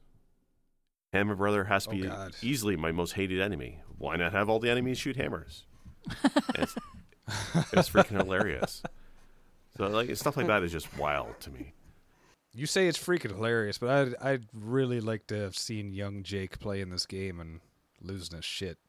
[1.11, 2.33] Hammer Brother has to Oh, be God.
[2.41, 3.81] easily my most hated enemy.
[3.97, 5.65] Why not have all the enemies shoot hammers?
[6.55, 6.75] it's,
[7.73, 8.83] it's freaking hilarious.
[9.77, 11.73] So like stuff like that is just wild to me.
[12.55, 16.59] You say it's freaking hilarious, but I'd I'd really like to have seen young Jake
[16.59, 17.61] play in this game and
[18.01, 18.77] losing his shit.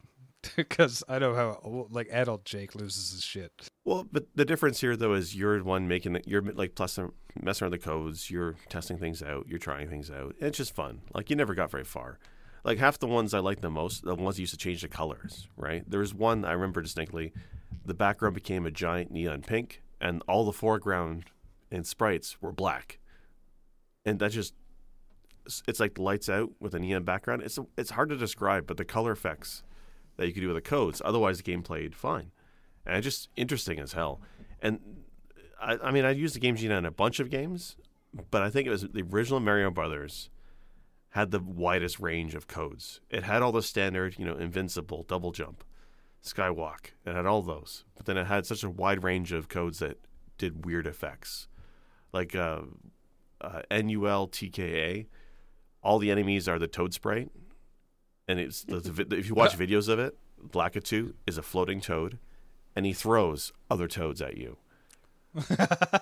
[0.56, 3.50] Because I know how like adult Jake loses his shit.
[3.86, 6.28] Well, but the difference here though is you're one making it.
[6.28, 7.08] You're like plus uh,
[7.40, 8.30] messing around the codes.
[8.30, 9.46] You're testing things out.
[9.48, 10.36] You're trying things out.
[10.38, 11.00] It's just fun.
[11.14, 12.18] Like you never got very far.
[12.62, 14.88] Like half the ones I like the most, the ones that used to change the
[14.88, 15.48] colors.
[15.56, 15.88] Right?
[15.88, 17.32] There was one I remember distinctly.
[17.86, 21.24] The background became a giant neon pink, and all the foreground
[21.70, 22.98] and sprites were black.
[24.04, 24.54] And that just
[25.66, 27.42] it's like the lights out with a neon background.
[27.42, 29.62] It's it's hard to describe, but the color effects
[30.16, 31.02] that you could do with the codes.
[31.04, 32.30] Otherwise, the game played fine,
[32.86, 34.20] and just interesting as hell.
[34.60, 34.80] And
[35.60, 37.76] I, I mean, I used the Game Genie in a bunch of games,
[38.30, 40.30] but I think it was the original Mario Brothers
[41.10, 43.00] had the widest range of codes.
[43.08, 45.62] It had all the standard, you know, invincible, double jump,
[46.24, 46.92] skywalk.
[47.06, 49.98] It had all those, but then it had such a wide range of codes that
[50.38, 51.48] did weird effects,
[52.12, 52.62] like uh,
[53.44, 55.06] uh, NUL TKA.
[55.82, 57.30] All the enemies are the Toad sprite,
[58.26, 62.18] and it's the, the, if you watch videos of it, Blackatu is a floating toad,
[62.74, 64.56] and he throws other toads at you.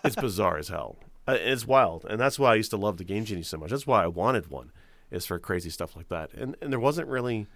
[0.04, 0.98] it's bizarre as hell.
[1.26, 3.70] Uh, It's wild, and that's why I used to love the Game Genie so much.
[3.70, 4.72] That's why I wanted one,
[5.10, 6.32] is for crazy stuff like that.
[6.34, 7.46] And and there wasn't really,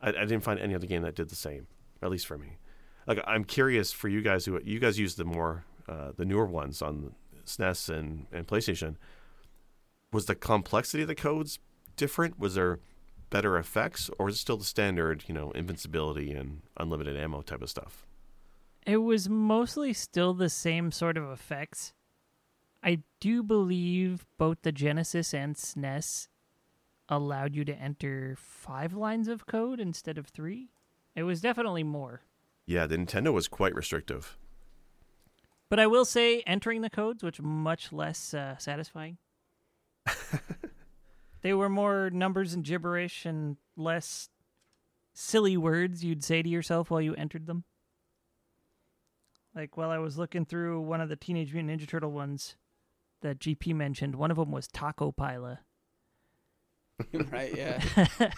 [0.00, 1.66] I, I didn't find any other game that did the same,
[2.02, 2.58] at least for me.
[3.06, 6.46] Like I'm curious for you guys who you guys use the more uh, the newer
[6.46, 7.14] ones on
[7.46, 8.96] SNES and and PlayStation.
[10.12, 11.58] Was the complexity of the codes
[11.96, 12.38] different?
[12.38, 12.80] Was there
[13.30, 17.62] better effects, or is it still the standard, you know, invincibility and unlimited ammo type
[17.62, 18.06] of stuff?
[18.86, 21.94] It was mostly still the same sort of effects.
[22.82, 26.28] I do believe both the Genesis and SNES
[27.08, 30.70] allowed you to enter five lines of code instead of three.
[31.14, 32.22] It was definitely more.
[32.66, 34.36] Yeah, the Nintendo was quite restrictive.
[35.72, 39.16] But I will say, entering the codes which much less uh, satisfying.
[41.40, 44.28] they were more numbers and gibberish and less
[45.14, 47.64] silly words you'd say to yourself while you entered them.
[49.54, 52.56] Like while I was looking through one of the Teenage Mutant Ninja Turtle ones
[53.22, 55.60] that GP mentioned, one of them was Taco Pila.
[57.30, 57.56] right?
[57.56, 57.82] Yeah.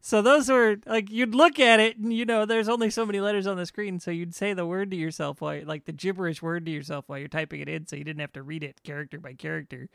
[0.00, 3.20] So those were like you'd look at it and you know there's only so many
[3.20, 6.42] letters on the screen, so you'd say the word to yourself while like the gibberish
[6.42, 8.82] word to yourself while you're typing it in, so you didn't have to read it
[8.82, 9.88] character by character.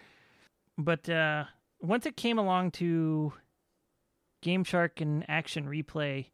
[0.78, 1.46] But uh,
[1.82, 3.34] once it came along to
[4.42, 6.28] Game Shark and Action Replay,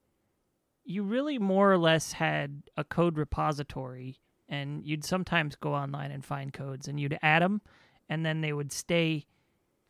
[0.84, 6.26] you really more or less had a code repository, and you'd sometimes go online and
[6.26, 7.62] find codes, and you'd add them,
[8.10, 9.26] and then they would stay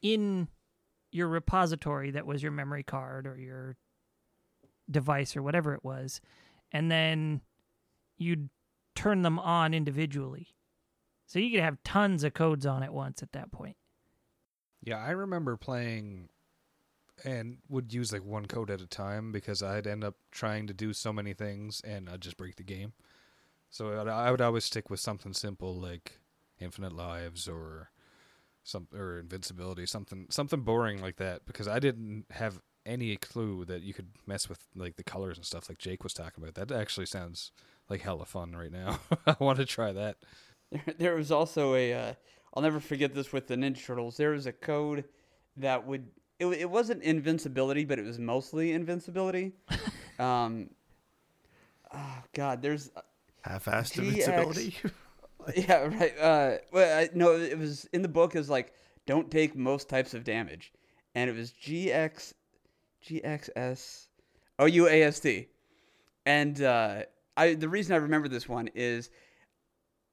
[0.02, 0.48] in
[1.12, 3.76] your repository that was your memory card or your
[4.90, 6.22] device or whatever it was,
[6.72, 7.42] and then
[8.18, 8.50] you'd
[8.96, 10.56] turn them on individually.
[11.26, 13.78] So you could have tons of codes on at once at that point.
[14.82, 16.30] Yeah, I remember playing
[17.24, 20.74] and would use like one code at a time because I'd end up trying to
[20.74, 22.94] do so many things and I'd just break the game.
[23.70, 26.20] So I would always stick with something simple like
[26.60, 27.92] infinite lives or
[28.64, 31.46] some or invincibility, something something boring like that.
[31.46, 35.46] Because I didn't have any clue that you could mess with like the colors and
[35.46, 36.56] stuff like Jake was talking about.
[36.56, 37.52] That actually sounds
[37.90, 39.00] like hella fun right now.
[39.28, 40.18] I want to try that.
[40.72, 41.94] There, there was also a.
[41.94, 42.14] Uh,
[42.54, 44.18] I'll never forget this with the Ninja Turtles.
[44.18, 45.06] There was a code
[45.58, 46.08] that would.
[46.40, 49.54] It, it wasn't invincibility, but it was mostly invincibility.
[50.20, 50.70] um,
[51.94, 52.92] oh God, there's
[53.42, 54.04] Half-assed GX.
[54.04, 54.76] invincibility.
[55.56, 56.18] yeah right.
[56.20, 58.36] Uh, well, I, no, it was in the book.
[58.36, 58.74] Is like
[59.06, 60.72] don't take most types of damage,
[61.16, 62.34] and it was GX,
[63.06, 64.08] GXS,
[64.60, 65.48] OUASD,
[66.26, 67.04] and uh,
[67.38, 67.54] I.
[67.54, 69.10] The reason I remember this one is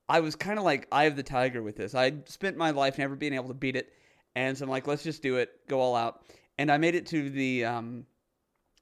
[0.08, 1.94] I was kind of like Eye of the Tiger with this.
[1.94, 3.92] I spent my life never being able to beat it,
[4.34, 6.22] and so I'm like, let's just do it, go all out.
[6.58, 8.06] And I made it to the um,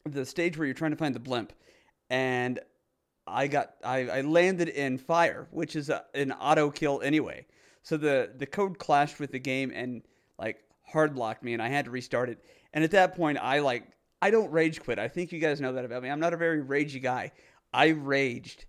[0.05, 1.53] the stage where you're trying to find the blimp,
[2.11, 2.61] and
[3.27, 7.47] I got I, I landed in fire, which is a, an auto kill anyway.
[7.83, 10.03] So the the code clashed with the game and
[10.39, 12.45] like hard locked me, and I had to restart it.
[12.73, 13.85] And at that point, I like
[14.21, 14.99] I don't rage quit.
[14.99, 16.11] I think you guys know that about me.
[16.11, 17.33] I'm not a very ragey guy.
[17.73, 18.67] I raged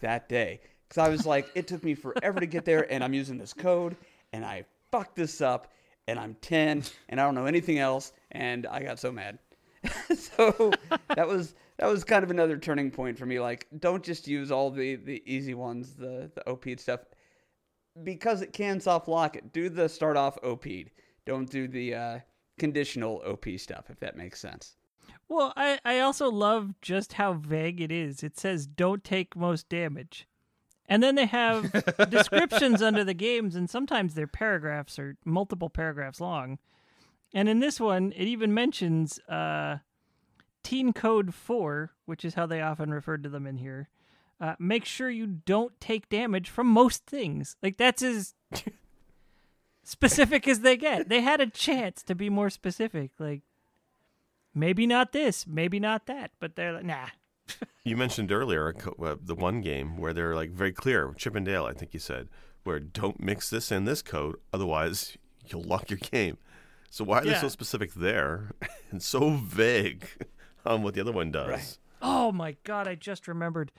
[0.00, 3.14] that day because I was like, it took me forever to get there, and I'm
[3.14, 3.96] using this code,
[4.32, 5.72] and I fucked this up,
[6.06, 9.38] and I'm 10, and I don't know anything else, and I got so mad.
[10.14, 10.72] so
[11.14, 13.40] that was that was kind of another turning point for me.
[13.40, 17.00] Like, don't just use all the the easy ones, the the op stuff,
[18.02, 19.52] because it can soft lock it.
[19.52, 20.64] Do the start off op.
[21.26, 22.18] Don't do the uh,
[22.58, 24.76] conditional op stuff, if that makes sense.
[25.28, 28.22] Well, I, I also love just how vague it is.
[28.22, 30.28] It says don't take most damage.
[30.86, 31.72] And then they have
[32.10, 36.58] descriptions under the games, and sometimes their paragraphs are multiple paragraphs long.
[37.32, 39.78] And in this one, it even mentions uh,
[40.64, 43.88] Teen Code 4, which is how they often referred to them in here.
[44.40, 47.56] Uh, make sure you don't take damage from most things.
[47.62, 48.34] Like, that's as
[49.84, 51.08] specific as they get.
[51.08, 53.12] They had a chance to be more specific.
[53.18, 53.42] Like,
[54.52, 57.06] maybe not this, maybe not that, but they're like, nah.
[57.84, 61.66] You mentioned earlier uh, the one game where they're like very clear, Chip 'n Dale,
[61.66, 62.30] I think you said,
[62.62, 66.38] where don't mix this and this code, otherwise you'll lock your game.
[66.88, 68.52] So why are they so specific there
[68.90, 70.08] and so vague
[70.66, 71.48] on what the other one does?
[71.48, 71.78] Right.
[72.02, 73.72] Oh my god, I just remembered.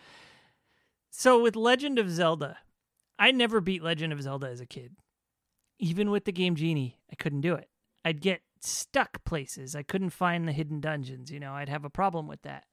[1.11, 2.57] So with Legend of Zelda,
[3.17, 4.95] I never beat Legend of Zelda as a kid.
[5.79, 7.69] Even with the game Genie, I couldn't do it.
[8.03, 9.75] I'd get stuck places.
[9.75, 12.63] I couldn't find the hidden dungeons, you know, I'd have a problem with that.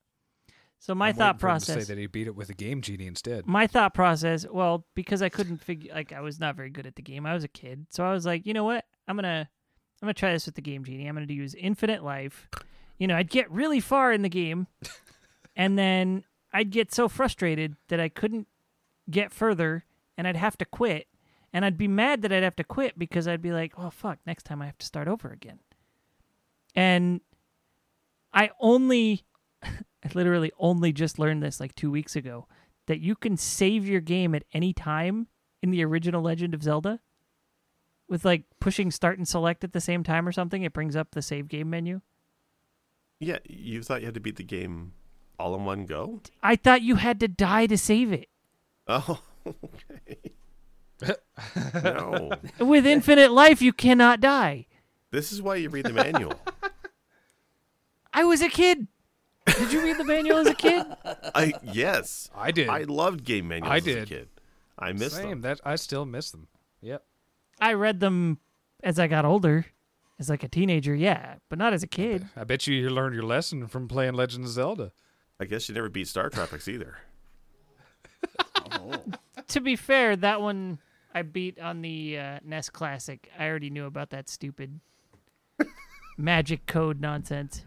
[0.79, 2.51] So my I'm thought waiting for him to process say that he beat it with
[2.51, 3.47] a game genie instead.
[3.47, 6.97] my thought process well because i couldn't figure like i was not very good at
[6.97, 9.49] the game i was a kid so i was like you know what i'm gonna
[10.03, 12.49] i'm gonna try this with the game genie i'm gonna use infinite life
[13.03, 14.69] you know i'd get really far in the game
[15.57, 18.47] and then i'd get so frustrated that i couldn't
[19.11, 19.85] get further
[20.17, 21.09] and i'd have to quit
[21.53, 24.21] and i'd be mad that i'd have to quit because i'd be like oh fuck
[24.25, 25.59] next time i have to start over again
[26.77, 27.21] and
[28.33, 29.25] i only
[30.05, 32.47] I literally only just learned this like two weeks ago
[32.87, 35.27] that you can save your game at any time
[35.61, 37.01] in the original Legend of Zelda
[38.09, 40.63] with like pushing start and select at the same time or something.
[40.63, 42.01] It brings up the save game menu.
[43.23, 44.95] Yeah, you thought you had to beat the game
[45.39, 46.21] all in one go?
[46.43, 48.29] I thought you had to die to save it.
[48.89, 50.19] Oh, okay.
[51.85, 52.33] no.
[52.59, 54.67] With infinite life, you cannot die.
[55.13, 56.35] This is why you read the manual.
[58.13, 58.89] I was a kid.
[59.47, 60.85] Did you read the manual as a kid?
[61.33, 62.29] I yes.
[62.35, 62.69] I did.
[62.69, 64.09] I loved game manuals I as a did.
[64.09, 64.29] kid.
[64.77, 65.31] I missed Same.
[65.31, 65.41] them.
[65.43, 66.49] That I still miss them.
[66.81, 67.05] Yep.
[67.61, 68.39] I read them
[68.83, 69.67] as I got older,
[70.19, 72.27] as like a teenager, yeah, but not as a kid.
[72.37, 74.93] I bet you you learned your lesson from playing Legend of Zelda.
[75.41, 76.99] I guess you never beat StarTropics either.
[79.49, 80.79] to be fair, that one
[81.15, 83.29] I beat on the uh, NES Classic.
[83.39, 84.81] I already knew about that stupid
[86.17, 87.65] magic code nonsense.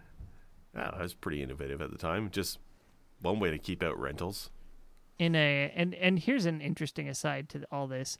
[0.73, 2.29] Yeah, that was pretty innovative at the time.
[2.29, 2.59] Just
[3.21, 4.49] one way to keep out rentals.
[5.17, 8.17] In a and and here's an interesting aside to all this.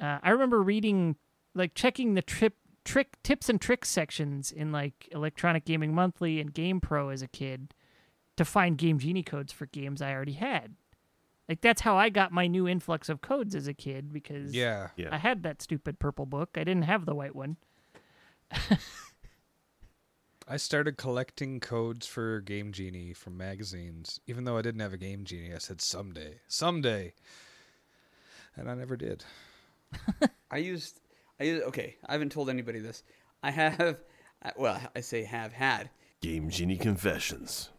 [0.00, 1.16] Uh, I remember reading,
[1.54, 2.54] like, checking the trip
[2.86, 7.74] trick tips and tricks sections in like Electronic Gaming Monthly and GamePro as a kid
[8.36, 10.76] to find Game Genie codes for games I already had.
[11.48, 14.88] Like that's how I got my new influx of codes as a kid because Yeah.
[14.96, 15.08] Yeah.
[15.12, 16.50] I had that stupid purple book.
[16.54, 17.56] I didn't have the white one.
[20.48, 24.20] I started collecting codes for Game Genie from magazines.
[24.28, 27.14] Even though I didn't have a Game Genie, I said someday, someday,
[28.54, 29.24] and I never did.
[30.50, 31.00] I used,
[31.40, 33.02] I okay, I haven't told anybody this.
[33.42, 33.98] I have,
[34.56, 35.90] well, I say have had.
[36.20, 37.70] Game Genie Confessions.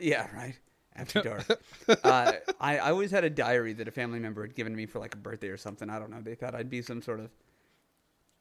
[0.00, 0.58] Yeah, right.
[0.94, 1.44] After dark.
[2.04, 4.98] uh, I, I always had a diary that a family member had given me for
[4.98, 5.90] like a birthday or something.
[5.90, 6.22] I don't know.
[6.22, 7.30] They thought I'd be some sort of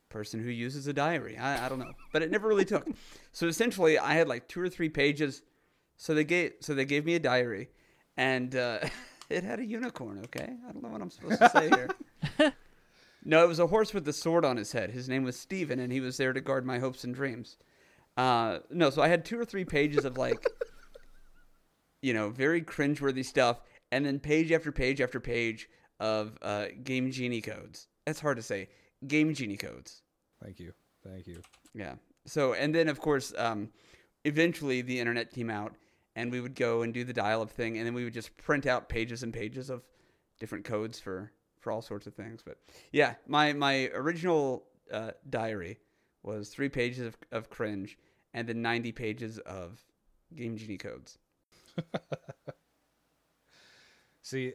[0.08, 1.38] person who uses a diary.
[1.38, 2.88] I, I don't know, but it never really took.
[3.34, 5.42] So essentially, I had like two or three pages.
[5.98, 7.70] So they gave so they gave me a diary,
[8.16, 8.80] and uh,
[9.30, 10.22] it had a unicorn.
[10.26, 12.54] Okay, I don't know what I'm supposed to say here.
[13.26, 14.92] No, it was a horse with a sword on his head.
[14.92, 17.58] His name was Stephen, and he was there to guard my hopes and dreams.
[18.16, 20.46] Uh, no, so I had two or three pages of like,
[22.04, 23.62] you know, very cringeworthy stuff,
[23.92, 25.68] and then page after page after page
[26.00, 27.88] of uh, Game Genie codes.
[28.06, 28.70] That's hard to say.
[29.08, 30.04] Game Genie codes.
[30.44, 30.74] Thank you.
[31.04, 31.42] Thank you.
[31.74, 31.96] Yeah.
[32.28, 33.70] So, and then of course, um,
[34.24, 35.76] eventually the internet came out,
[36.16, 38.68] and we would go and do the dial-up thing, and then we would just print
[38.68, 39.84] out pages and pages of
[40.40, 41.32] different codes for
[41.66, 42.42] for all sorts of things.
[42.46, 42.60] But
[42.92, 45.80] yeah, my my original uh, diary
[46.22, 47.98] was three pages of, of cringe,
[48.36, 49.84] and then ninety pages of
[50.34, 51.18] Game Genie codes.
[54.22, 54.54] See,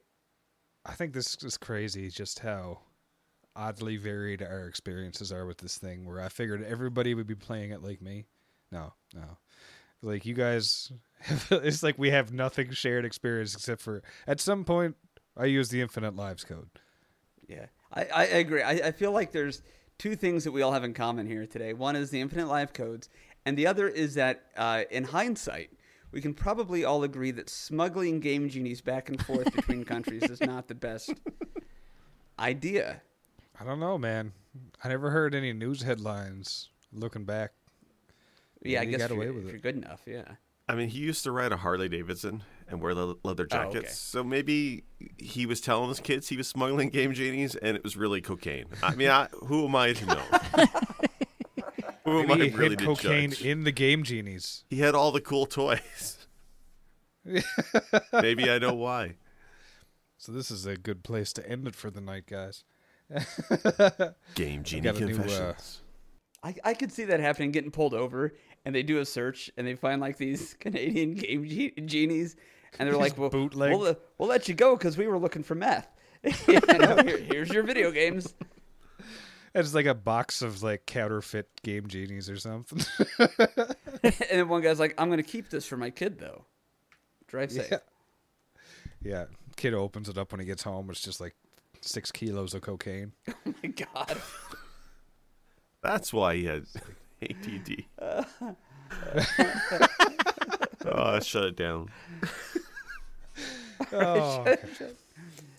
[0.86, 2.78] I think this is crazy just how
[3.56, 7.72] oddly varied our experiences are with this thing where I figured everybody would be playing
[7.72, 8.26] it like me.
[8.70, 9.38] No, no.
[10.00, 10.92] Like you guys
[11.50, 14.96] it's like we have nothing shared experience except for at some point
[15.36, 16.70] I use the infinite lives code.
[17.51, 18.62] Yeah, I, I agree.
[18.62, 19.62] I, I feel like there's
[19.98, 21.72] two things that we all have in common here today.
[21.72, 23.09] One is the infinite life codes,
[23.44, 25.70] and the other is that uh, in hindsight,
[26.12, 30.40] we can probably all agree that smuggling game genies back and forth between countries is
[30.40, 31.12] not the best
[32.38, 33.03] idea.
[33.61, 34.32] I don't know, man.
[34.82, 37.53] I never heard any news headlines looking back.
[38.62, 39.53] Yeah, I Maybe he guess got if, away you're, with if it.
[39.53, 40.24] you're good enough, yeah.
[40.68, 43.72] I mean, he used to ride a Harley Davidson and wear le- leather Oh, okay.
[43.80, 43.98] jackets.
[43.98, 44.84] So maybe
[45.18, 48.66] he was telling his kids he was smuggling game genies, and it was really cocaine.
[48.82, 50.14] I mean, I, who am I to know?
[52.04, 53.44] who am Maybe I he really hid to cocaine judge?
[53.44, 54.64] in the game genies.
[54.70, 56.26] He had all the cool toys.
[58.12, 59.14] maybe I know why.
[60.16, 62.64] So this is a good place to end it for the night, guys.
[64.34, 65.80] Game genie got a new, uh, confessions.
[66.42, 69.66] I, I could see that happening, getting pulled over, and they do a search, and
[69.66, 72.36] they find like these Canadian game ge- genies,
[72.78, 73.72] and they're like, "Well, bootleg.
[73.72, 75.88] we'll, we'll let you go because we were looking for meth.
[76.46, 78.34] you know, here, here's your video games."
[79.54, 82.84] It's like a box of like counterfeit game genies or something.
[83.18, 86.44] and then one guy's like, "I'm gonna keep this for my kid, though.
[87.26, 87.78] Drive safe." Yeah.
[89.02, 89.24] yeah.
[89.56, 90.88] Kid opens it up when he gets home.
[90.90, 91.34] It's just like
[91.80, 93.12] six kilos of cocaine.
[93.28, 94.20] Oh my god.
[95.82, 96.66] That's why he had
[97.22, 97.84] ADD.
[100.86, 101.88] oh, shut it down.
[103.93, 104.45] Oh,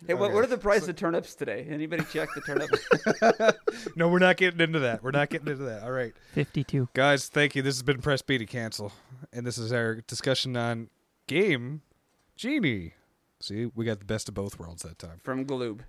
[0.08, 0.34] Hey, what, Okay.
[0.34, 1.68] what are the price of turnips today?
[1.70, 3.56] Anybody check the turnips?
[3.96, 5.04] no, we're not getting into that.
[5.04, 5.84] We're not getting into that.
[5.84, 6.14] All right.
[6.34, 6.90] 52.
[6.96, 7.62] Guys, thank you.
[7.62, 8.92] This has been Press B to cancel.
[9.32, 10.90] And this is our discussion on
[11.28, 11.84] Game
[12.36, 12.94] Genie.
[13.42, 15.20] See, we got the best of both worlds that time.
[15.24, 15.82] From Galoob.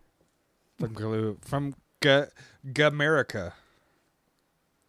[0.79, 2.29] From Glu- from Ga-
[2.67, 3.53] Gamerica.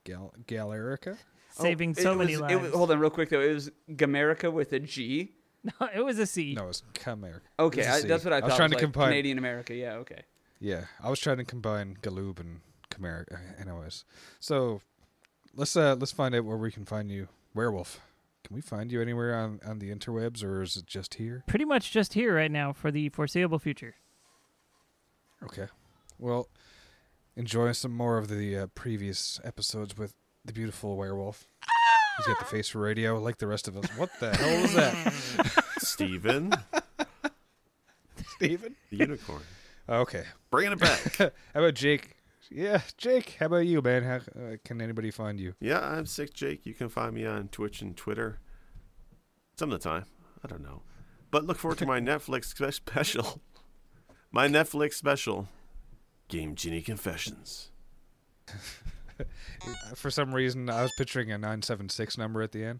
[0.03, 1.17] Gal Galerica?
[1.51, 2.53] Saving Oh, so it many was, lives.
[2.53, 3.39] It was, hold on, real quick though.
[3.41, 5.31] It was Gamerica with a G.
[5.79, 6.53] No, it was a C.
[6.55, 7.39] No, it's Camerica.
[7.57, 8.07] Okay, It's a I, C.
[8.07, 8.49] that's what I thought.
[8.49, 9.07] was trying It to like combine.
[9.09, 9.73] Canadian America.
[9.73, 10.23] Yeah, okay.
[10.59, 12.59] Yeah, I was trying to combine Galoob and
[12.89, 13.39] Camerica.
[13.59, 14.03] Anyways,
[14.39, 14.81] so
[15.55, 18.01] let's uh let's find out where we can find you, Werewolf.
[18.43, 21.43] Can we find you anywhere on on the interwebs, or is it just here?
[21.47, 23.95] Pretty much just here right now for the foreseeable future.
[25.43, 25.67] Okay.
[26.19, 26.47] Well,
[27.35, 30.13] enjoy some more of the uh, previous episodes with
[30.45, 31.47] the beautiful werewolf.
[32.17, 33.85] He's got the face for radio, like the rest of us.
[33.97, 36.53] What the hell was that, Steven,
[38.35, 38.75] Steven?
[38.89, 39.41] the unicorn.
[39.89, 40.23] Okay.
[40.49, 41.17] Bringing it back.
[41.17, 42.15] How about Jake?
[42.49, 43.37] Yeah, Jake.
[43.39, 44.03] How about you, man?
[44.03, 45.55] How uh, can anybody find you?
[45.59, 46.65] Yeah, I'm Sick Jake.
[46.65, 48.39] You can find me on Twitch and Twitter.
[49.57, 50.05] Some of the time.
[50.43, 50.83] I don't know.
[51.31, 53.41] But look forward to my Netflix special.
[54.31, 55.47] My Netflix special,
[56.27, 57.71] Game Genie Confessions.
[59.95, 62.79] For some reason, I was picturing a nine seven six number at the end.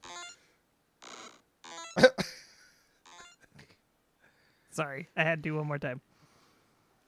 [4.72, 6.02] Sorry, I had to do one more time.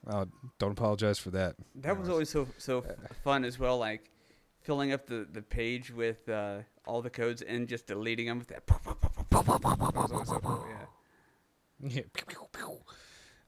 [0.07, 0.28] Oh,
[0.59, 1.55] don't apologize for that.
[1.76, 2.86] That was always so so
[3.23, 3.80] fun as well.
[3.80, 4.11] Like
[4.61, 8.47] filling up the, the page with uh, all the codes and just deleting them with
[8.47, 8.65] that.
[8.67, 12.01] That was always so cool, yeah.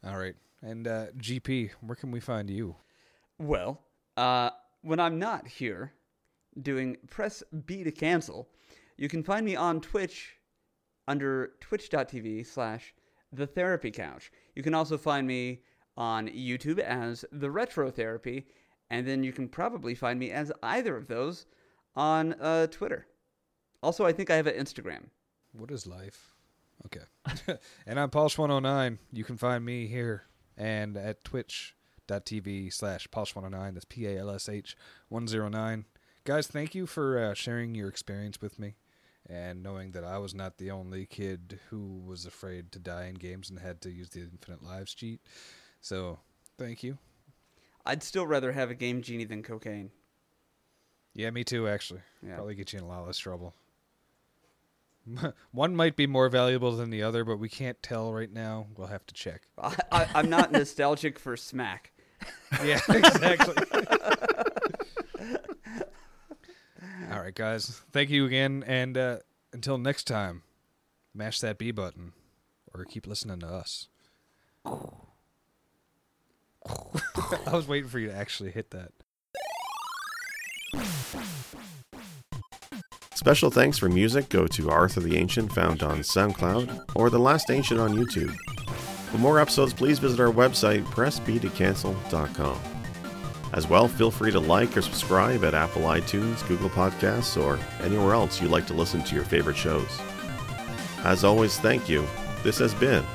[0.03, 0.35] All right.
[0.61, 2.75] And uh, GP, where can we find you?
[3.39, 3.81] Well,
[4.15, 4.49] uh,
[4.87, 5.93] when I'm not here
[6.61, 8.47] doing press B to cancel,
[8.95, 10.37] you can find me on Twitch
[11.07, 12.93] under twitch.tv slash
[13.31, 14.31] the therapy couch.
[14.55, 15.61] You can also find me
[15.97, 18.47] on YouTube as the retro therapy,
[18.89, 21.45] and then you can probably find me as either of those
[21.95, 23.07] on uh, Twitter.
[23.83, 25.09] Also, I think I have an Instagram.
[25.51, 26.33] What is life?
[26.85, 27.57] Okay.
[27.85, 28.99] and I'm Palsh109.
[29.11, 30.23] You can find me here
[30.55, 31.76] and at Twitch
[32.07, 33.73] twitch.tv slash palsh109.
[33.73, 34.75] That's P A L S H
[35.09, 35.85] 109.
[36.23, 38.75] Guys, thank you for uh, sharing your experience with me
[39.29, 43.15] and knowing that I was not the only kid who was afraid to die in
[43.15, 45.21] games and had to use the infinite lives cheat.
[45.81, 46.19] So,
[46.57, 46.97] thank you.
[47.85, 49.91] I'd still rather have a game genie than cocaine.
[51.13, 52.01] Yeah, me too, actually.
[52.25, 52.35] Yeah.
[52.35, 53.53] Probably get you in a lot less trouble.
[55.51, 58.67] One might be more valuable than the other, but we can't tell right now.
[58.75, 59.43] We'll have to check.
[59.57, 61.93] I, I, I'm not nostalgic for smack.
[62.63, 63.55] Yeah, exactly.
[67.11, 67.81] All right, guys.
[67.91, 68.63] Thank you again.
[68.65, 69.17] And uh,
[69.51, 70.43] until next time,
[71.13, 72.13] mash that B button
[72.73, 73.89] or keep listening to us.
[74.65, 74.71] I
[77.51, 78.91] was waiting for you to actually hit that.
[83.13, 87.49] Special thanks for music go to Arthur the Ancient, found on SoundCloud, or The Last
[87.49, 88.33] Ancient on YouTube.
[89.11, 92.59] For more episodes, please visit our website, pressb2cancel.com.
[93.53, 98.13] As well, feel free to like or subscribe at Apple iTunes, Google Podcasts, or anywhere
[98.13, 100.01] else you like to listen to your favorite shows.
[101.03, 102.05] As always, thank you.
[102.43, 103.05] This has been.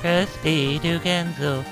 [0.00, 1.64] Press B to cancel.